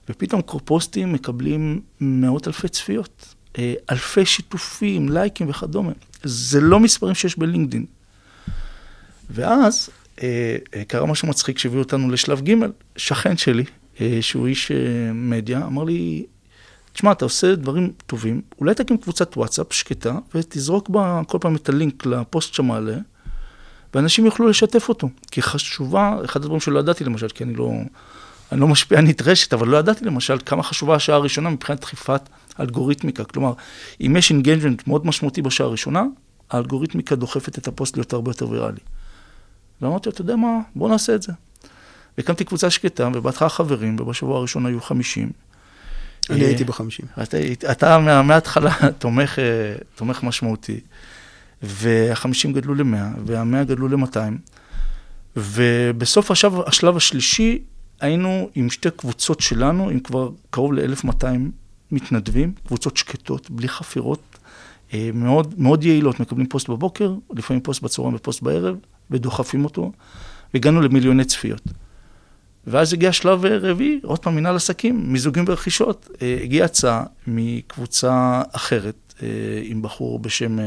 ופתאום 0.10 0.42
פוסטים 0.66 1.14
מקבלים 1.14 1.82
מאות 2.02 2.48
אלפי 2.48 2.68
צפיות, 2.68 3.36
אה, 3.58 3.74
אלפי 3.92 4.26
שיתופים, 4.26 5.10
לייקים 5.10 5.50
וכדומה. 5.50 5.92
זה 6.24 6.62
לא 6.62 6.80
מספרים 6.80 7.16
שיש 7.16 7.38
בלינקדאין. 7.38 7.86
ואז 9.30 9.90
אה, 10.24 10.58
קרה 10.88 11.06
משהו 11.06 11.28
מצחיק 11.28 11.60
שהביא 11.60 11.80
אותנו 11.80 12.12
לשלב 12.12 12.42
ג', 12.50 12.54
שכן 12.98 13.38
שלי, 13.38 13.64
שהוא 14.22 14.48
איש 14.48 14.72
מדיה, 15.14 15.66
אמר 15.66 15.84
לי, 15.84 16.26
תשמע, 16.94 17.12
אתה 17.12 17.26
עושה 17.26 17.56
דברים 17.56 17.92
טובים, 18.06 18.42
אולי 18.60 18.74
תקים 18.74 18.98
קבוצת 18.98 19.38
וואטסאפ 19.38 19.74
שקטה, 19.74 20.18
ותזרוק 20.36 20.90
בה 20.90 21.22
כל 21.28 21.38
פעם 21.42 21.56
את 21.56 21.70
הלינק 21.70 22.06
לפוסט 22.06 22.54
שמעלה, 22.54 22.98
ואנשים 23.94 24.26
יוכלו 24.26 24.48
לשתף 24.48 24.90
אותו. 24.90 25.10
כי 25.32 25.42
חשובה, 25.42 26.18
אחד 26.26 26.42
הדברים 26.42 26.60
שלא 26.60 26.80
ידעתי 26.80 27.04
למשל, 27.04 27.28
כי 27.28 27.44
אני 27.44 27.54
לא... 27.54 27.72
אני 28.52 28.62
לא 28.62 28.68
משפיע 28.68 29.02
נדרשת, 29.02 29.54
אבל 29.54 29.68
לא 29.68 29.78
ידעתי 29.78 30.06
למשל 30.06 30.38
כמה 30.46 30.64
חשובה 30.64 30.96
השעה 30.96 31.16
הראשונה 31.16 31.50
מבחינת 31.50 31.82
דחיפת 31.82 32.22
אלגוריתמיקה. 32.60 33.24
כלומר, 33.24 33.54
אם 34.02 34.16
יש 34.18 34.32
engagement 34.32 34.88
מאוד 34.88 35.06
משמעותי 35.06 35.42
בשעה 35.42 35.68
הראשונה, 35.68 36.04
האלגוריתמיקה 36.52 37.16
דוחפת 37.16 37.58
את 37.58 37.68
הפוסט 37.68 37.98
להיות 37.98 38.14
הרבה 38.14 38.32
יותר 38.32 38.50
ויראלי. 38.50 38.80
ואמרתי 39.82 40.10
אתה 40.10 40.22
יודע 40.22 40.36
מה, 40.36 40.60
בוא 40.76 40.90
נעשה 40.90 41.16
את 41.16 41.22
זה. 41.22 41.34
והקמתי 42.18 42.44
קבוצה 42.44 42.70
שקטה, 42.70 43.10
ובהתחלה 43.14 43.50
חברים, 43.50 43.96
ובשבוע 44.00 44.38
הראשון 44.38 44.66
היו 44.66 44.82
50. 44.82 45.32
אני 46.30 46.42
אה, 46.42 46.48
הייתי 46.48 46.64
בחמישים. 46.64 47.06
אתה, 47.24 47.38
אתה 47.72 48.00
מההתחלה 48.24 48.74
תומך, 49.00 49.40
אה, 49.40 49.76
תומך 49.96 50.24
משמעותי, 50.24 50.80
והחמישים 51.62 52.54
גדלו 52.54 52.76
למאה, 52.76 53.10
והמאה 53.26 53.64
גדלו 53.64 53.88
למאתיים, 53.88 54.38
ובסוף 55.36 56.32
השלב, 56.32 56.54
השלב 56.66 56.98
השלישי 56.98 57.60
היינו 58.00 58.50
עם 58.56 58.70
שתי 58.70 58.90
קבוצות 58.92 59.40
שלנו, 59.40 59.90
עם 59.90 60.00
כבר 60.00 60.30
קרוב 60.50 60.74
ל-1200 60.74 61.26
מתנדבים, 61.92 62.54
קבוצות 62.68 62.98
שקטות, 62.98 63.50
בלי 63.50 63.68
חפירות, 63.68 64.38
אה, 64.94 65.10
מאוד, 65.14 65.54
מאוד 65.58 65.84
יעילות, 65.84 66.20
מקבלים 66.20 66.48
פוסט 66.48 66.70
בבוקר, 66.70 67.16
לפעמים 67.32 67.62
פוסט 67.62 67.82
בצהריים 67.82 68.16
ופוסט 68.16 68.42
בערב, 68.42 68.76
ודוחפים 69.12 69.66
אותו, 69.66 69.92
והגענו 70.54 70.82
למיליוני 70.82 71.26
צפיות. 71.26 71.62
ואז 72.68 72.94
הגיע 72.94 73.12
שלב 73.12 73.46
רביעי, 73.46 74.00
עוד 74.04 74.20
פעם 74.20 74.36
מנהל 74.36 74.56
עסקים, 74.56 75.14
מיזוגים 75.14 75.46
ורכישות. 75.48 76.10
אה, 76.22 76.38
הגיעה 76.44 76.66
הצעה 76.66 77.04
מקבוצה 77.28 78.42
אחרת, 78.52 79.14
אה, 79.24 79.28
עם 79.64 79.82
בחור 79.82 80.20
בשם 80.20 80.58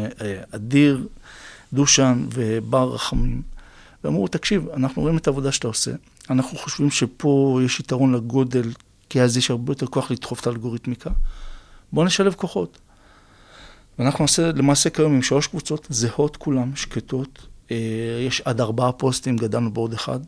אדיר 0.51 1.09
דושן 1.73 2.27
ובר 2.35 2.95
רחמים, 2.95 3.43
ואמרו, 4.05 4.29
תקשיב, 4.29 4.69
אנחנו 4.69 5.03
רואים 5.03 5.17
את 5.17 5.27
העבודה 5.27 5.53
שאתה 5.53 5.69
עושה, 5.69 5.91
אנחנו 6.31 6.59
חושבים 6.59 6.91
שפה 6.91 7.61
יש 7.65 7.81
יתרון 7.81 8.15
לגודל, 8.15 8.73
כי 9.09 9.23
אז 9.23 9.37
יש 9.37 9.51
הרבה 9.51 9.71
יותר 9.71 9.87
כוח 9.87 10.11
לדחוף 10.11 10.41
את 10.41 10.47
האלגוריתמיקה. 10.47 11.11
בואו 11.93 12.07
נשלב 12.07 12.35
כוחות. 12.35 12.79
ואנחנו 13.99 14.25
נעשה 14.25 14.53
למעשה 14.53 14.91
כיום 14.91 15.15
עם 15.15 15.23
שלוש 15.23 15.47
קבוצות 15.47 15.87
זהות 15.91 16.37
כולן, 16.37 16.71
שקטות. 16.77 17.47
אה, 17.71 17.77
יש 18.27 18.41
עד 18.45 18.61
ארבעה 18.61 18.93
פוסטים, 18.93 19.37
גדלנו 19.37 19.73
בעוד 19.73 19.93
אחד, 19.93 20.21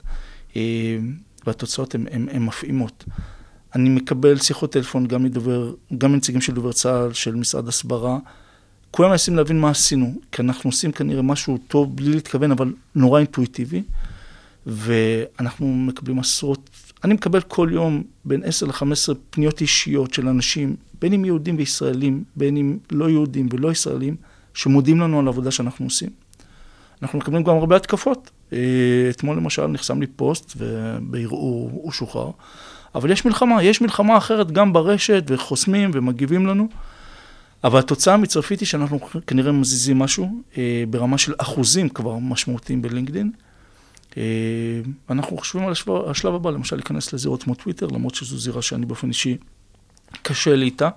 אה, 0.57 0.99
והתוצאות 1.47 1.95
הן 1.95 2.43
מפעימות. 2.43 3.05
אני 3.75 3.89
מקבל 3.89 4.39
שיחות 4.39 4.73
טלפון 4.73 5.07
גם 5.07 5.23
מדובר, 5.23 5.75
גם 5.99 6.13
מנציגים 6.13 6.41
של 6.41 6.55
דובר 6.55 6.73
צה"ל, 6.73 7.13
של 7.13 7.35
משרד 7.35 7.69
הסברה. 7.69 8.19
כולם 8.91 9.11
מנסים 9.11 9.37
להבין 9.37 9.61
מה 9.61 9.71
עשינו, 9.71 10.15
כי 10.33 10.43
אנחנו 10.43 10.69
עושים 10.69 10.93
כנראה 10.93 11.23
משהו 11.23 11.59
טוב 11.69 11.97
בלי 11.97 12.11
להתכוון, 12.11 12.51
אבל 12.51 12.73
נורא 12.95 13.19
אינטואיטיבי. 13.19 13.83
ואנחנו 14.67 15.75
מקבלים 15.75 16.19
עשרות, 16.19 16.71
אני 17.05 17.15
מקבל 17.15 17.41
כל 17.41 17.69
יום 17.73 18.03
בין 18.25 18.43
10 18.45 18.67
ל-15 18.67 19.15
פניות 19.31 19.61
אישיות 19.61 20.15
של 20.15 20.29
אנשים, 20.29 20.77
בין 21.01 21.13
אם 21.13 21.25
יהודים 21.25 21.57
וישראלים, 21.59 22.25
בין 22.37 22.57
אם 22.57 22.79
לא 22.93 23.11
יהודים 23.11 23.49
ולא 23.53 23.73
ישראלים, 23.73 24.17
שמודים 24.55 25.01
לנו 25.01 25.19
על 25.19 25.27
העבודה 25.27 25.51
שאנחנו 25.51 25.87
עושים. 25.87 26.11
אנחנו 27.03 27.19
מקבלים 27.19 27.43
גם 27.43 27.57
הרבה 27.57 27.77
התקפות. 27.77 28.31
אה, 28.53 28.59
אתמול 29.11 29.37
למשל 29.37 29.67
נחסם 29.67 30.01
לי 30.01 30.07
פוסט 30.07 30.53
ובערעור 30.57 31.71
הוא 31.73 31.93
שוחרר, 31.93 32.31
אבל 32.95 33.11
יש 33.11 33.25
מלחמה, 33.25 33.63
יש 33.63 33.81
מלחמה 33.81 34.17
אחרת 34.17 34.51
גם 34.51 34.73
ברשת 34.73 35.25
וחוסמים 35.27 35.91
ומגיבים 35.95 36.47
לנו. 36.47 36.69
אבל 37.65 37.79
התוצאה 37.79 38.15
המצרפית 38.15 38.61
היא 38.61 38.67
שאנחנו 38.67 39.01
כנראה 39.27 39.53
מזיזים 39.53 39.99
משהו 39.99 40.43
אה, 40.59 40.85
ברמה 40.91 41.19
של 41.19 41.35
אחוזים 41.39 41.89
כבר 41.89 42.19
משמעותיים 42.19 42.83
בלינקדאין. 42.83 43.33
אה, 44.17 44.23
אנחנו 45.11 45.39
חושבים 45.39 45.67
על 45.67 45.73
השלב, 45.73 45.95
השלב 46.11 46.35
הבא, 46.35 46.51
למשל 46.51 46.77
להיכנס 46.77 47.13
לזירות 47.13 47.43
כמו 47.43 47.55
טוויטר, 47.55 47.87
למרות 47.87 48.15
שזו 48.15 48.39
זירה 48.39 48.63
שאני 48.63 48.87
באופן 48.87 49.09
אישי 49.09 49.37
קשה 50.23 50.57
לי 50.57 50.65
איתה. 50.65 50.89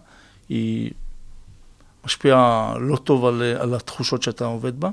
היא 0.49 0.91
משפיעה 2.05 2.75
לא 2.79 2.95
טוב 2.95 3.25
על, 3.25 3.41
על 3.59 3.73
התחושות 3.73 4.23
שאתה 4.23 4.45
עובד 4.45 4.79
בה, 4.79 4.89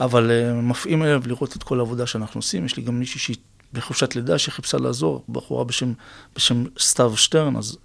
אבל 0.00 0.30
אה, 0.30 0.54
מפעים 0.54 1.02
אליו 1.02 1.22
לראות 1.26 1.56
את 1.56 1.62
כל 1.62 1.78
העבודה 1.78 2.06
שאנחנו 2.06 2.38
עושים. 2.38 2.64
יש 2.64 2.76
לי 2.76 2.82
גם 2.82 2.98
מישהי 2.98 3.20
שהיא 3.20 3.36
בחופשת 3.72 4.16
לידה 4.16 4.38
שחיפשה 4.38 4.78
לעזור, 4.78 5.24
בחורה 5.28 5.64
בשם, 5.64 5.92
בשם 6.36 6.64
סתיו 6.78 7.16
שטרן, 7.16 7.56
אז 7.56 7.76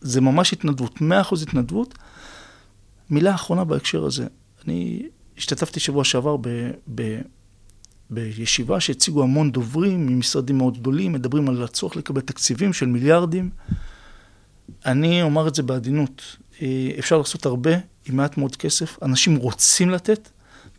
זה 0.00 0.20
ממש 0.20 0.52
התנדבות, 0.52 0.96
100% 0.96 1.02
התנדבות. 1.42 1.94
מילה 3.10 3.34
אחרונה 3.34 3.64
בהקשר 3.64 4.04
הזה, 4.04 4.26
אני 4.64 5.02
השתתפתי 5.38 5.80
שבוע 5.80 6.04
שעבר 6.04 6.36
ב... 6.36 6.70
ב 6.94 7.18
בישיבה 8.10 8.80
שהציגו 8.80 9.22
המון 9.22 9.52
דוברים 9.52 10.06
ממשרדים 10.06 10.58
מאוד 10.58 10.78
גדולים, 10.78 11.12
מדברים 11.12 11.48
על 11.48 11.62
הצורך 11.62 11.96
לקבל 11.96 12.20
תקציבים 12.20 12.72
של 12.72 12.86
מיליארדים. 12.86 13.50
אני 14.86 15.22
אומר 15.22 15.48
את 15.48 15.54
זה 15.54 15.62
בעדינות, 15.62 16.36
אה, 16.62 16.90
אפשר 16.98 17.18
לעשות 17.18 17.46
הרבה 17.46 17.70
עם 18.06 18.16
מעט 18.16 18.36
מאוד 18.38 18.56
כסף, 18.56 18.98
אנשים 19.02 19.36
רוצים 19.36 19.90
לתת, 19.90 20.28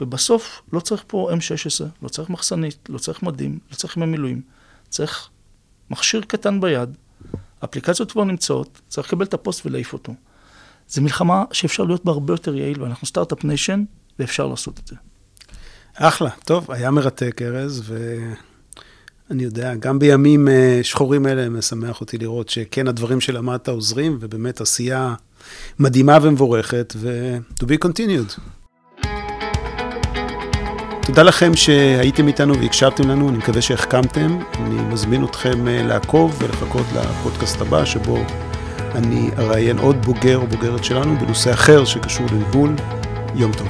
ובסוף 0.01 0.61
לא 0.73 0.79
צריך 0.79 1.03
פה 1.07 1.29
M16, 1.31 1.85
לא 2.01 2.09
צריך 2.09 2.29
מחסנית, 2.29 2.89
לא 2.89 2.97
צריך 2.97 3.23
מדים, 3.23 3.59
לא 3.71 3.75
צריך 3.75 3.97
ימי 3.97 4.05
מילואים, 4.05 4.41
צריך 4.89 5.29
מכשיר 5.89 6.21
קטן 6.21 6.61
ביד, 6.61 6.89
אפליקציות 7.63 8.11
כבר 8.11 8.23
נמצאות, 8.23 8.81
צריך 8.87 9.07
לקבל 9.07 9.25
את 9.25 9.33
הפוסט 9.33 9.65
ולהעיף 9.65 9.93
אותו. 9.93 10.13
זו 10.89 11.01
מלחמה 11.01 11.43
שאפשר 11.51 11.83
להיות 11.83 12.05
בה 12.05 12.11
הרבה 12.11 12.33
יותר 12.33 12.55
יעיל, 12.55 12.81
ואנחנו 12.81 13.07
start-up 13.07 13.43
nation, 13.43 13.83
ואפשר 14.19 14.47
לעשות 14.47 14.79
את 14.79 14.87
זה. 14.87 14.95
אחלה, 15.95 16.29
טוב, 16.45 16.71
היה 16.71 16.91
מרתק, 16.91 17.41
ארז, 17.41 17.91
ואני 19.29 19.43
יודע, 19.43 19.75
גם 19.75 19.99
בימים 19.99 20.47
אה, 20.47 20.79
שחורים 20.83 21.27
אלה 21.27 21.49
משמח 21.49 22.01
אותי 22.01 22.17
לראות 22.17 22.49
שכן, 22.49 22.87
הדברים 22.87 23.21
שלמדת 23.21 23.69
עוזרים, 23.69 24.17
ובאמת 24.19 24.61
עשייה 24.61 25.15
מדהימה 25.79 26.17
ומבורכת, 26.21 26.93
ו- 26.97 27.37
to 27.59 27.63
be 27.63 27.87
continued. 27.87 28.39
תודה 31.09 31.23
לכם 31.23 31.55
שהייתם 31.55 32.27
איתנו 32.27 32.59
והקשבתם 32.59 33.09
לנו, 33.09 33.29
אני 33.29 33.37
מקווה 33.37 33.61
שהחכמתם. 33.61 34.37
אני 34.59 34.81
מזמין 34.81 35.23
אתכם 35.23 35.67
אה, 35.67 35.83
לעקוב 35.83 36.39
ולחכות 36.41 36.85
לפודקאסט 36.95 37.61
הבא, 37.61 37.85
שבו 37.85 38.17
אני 38.95 39.29
אראיין 39.37 39.77
עוד 39.77 40.05
בוגר 40.05 40.37
או 40.37 40.47
בוגרת 40.47 40.83
שלנו 40.83 41.19
בנושא 41.19 41.53
אחר 41.53 41.85
שקשור 41.85 42.25
לניהול. 42.31 42.75
יום 43.35 43.51
טוב. 43.51 43.67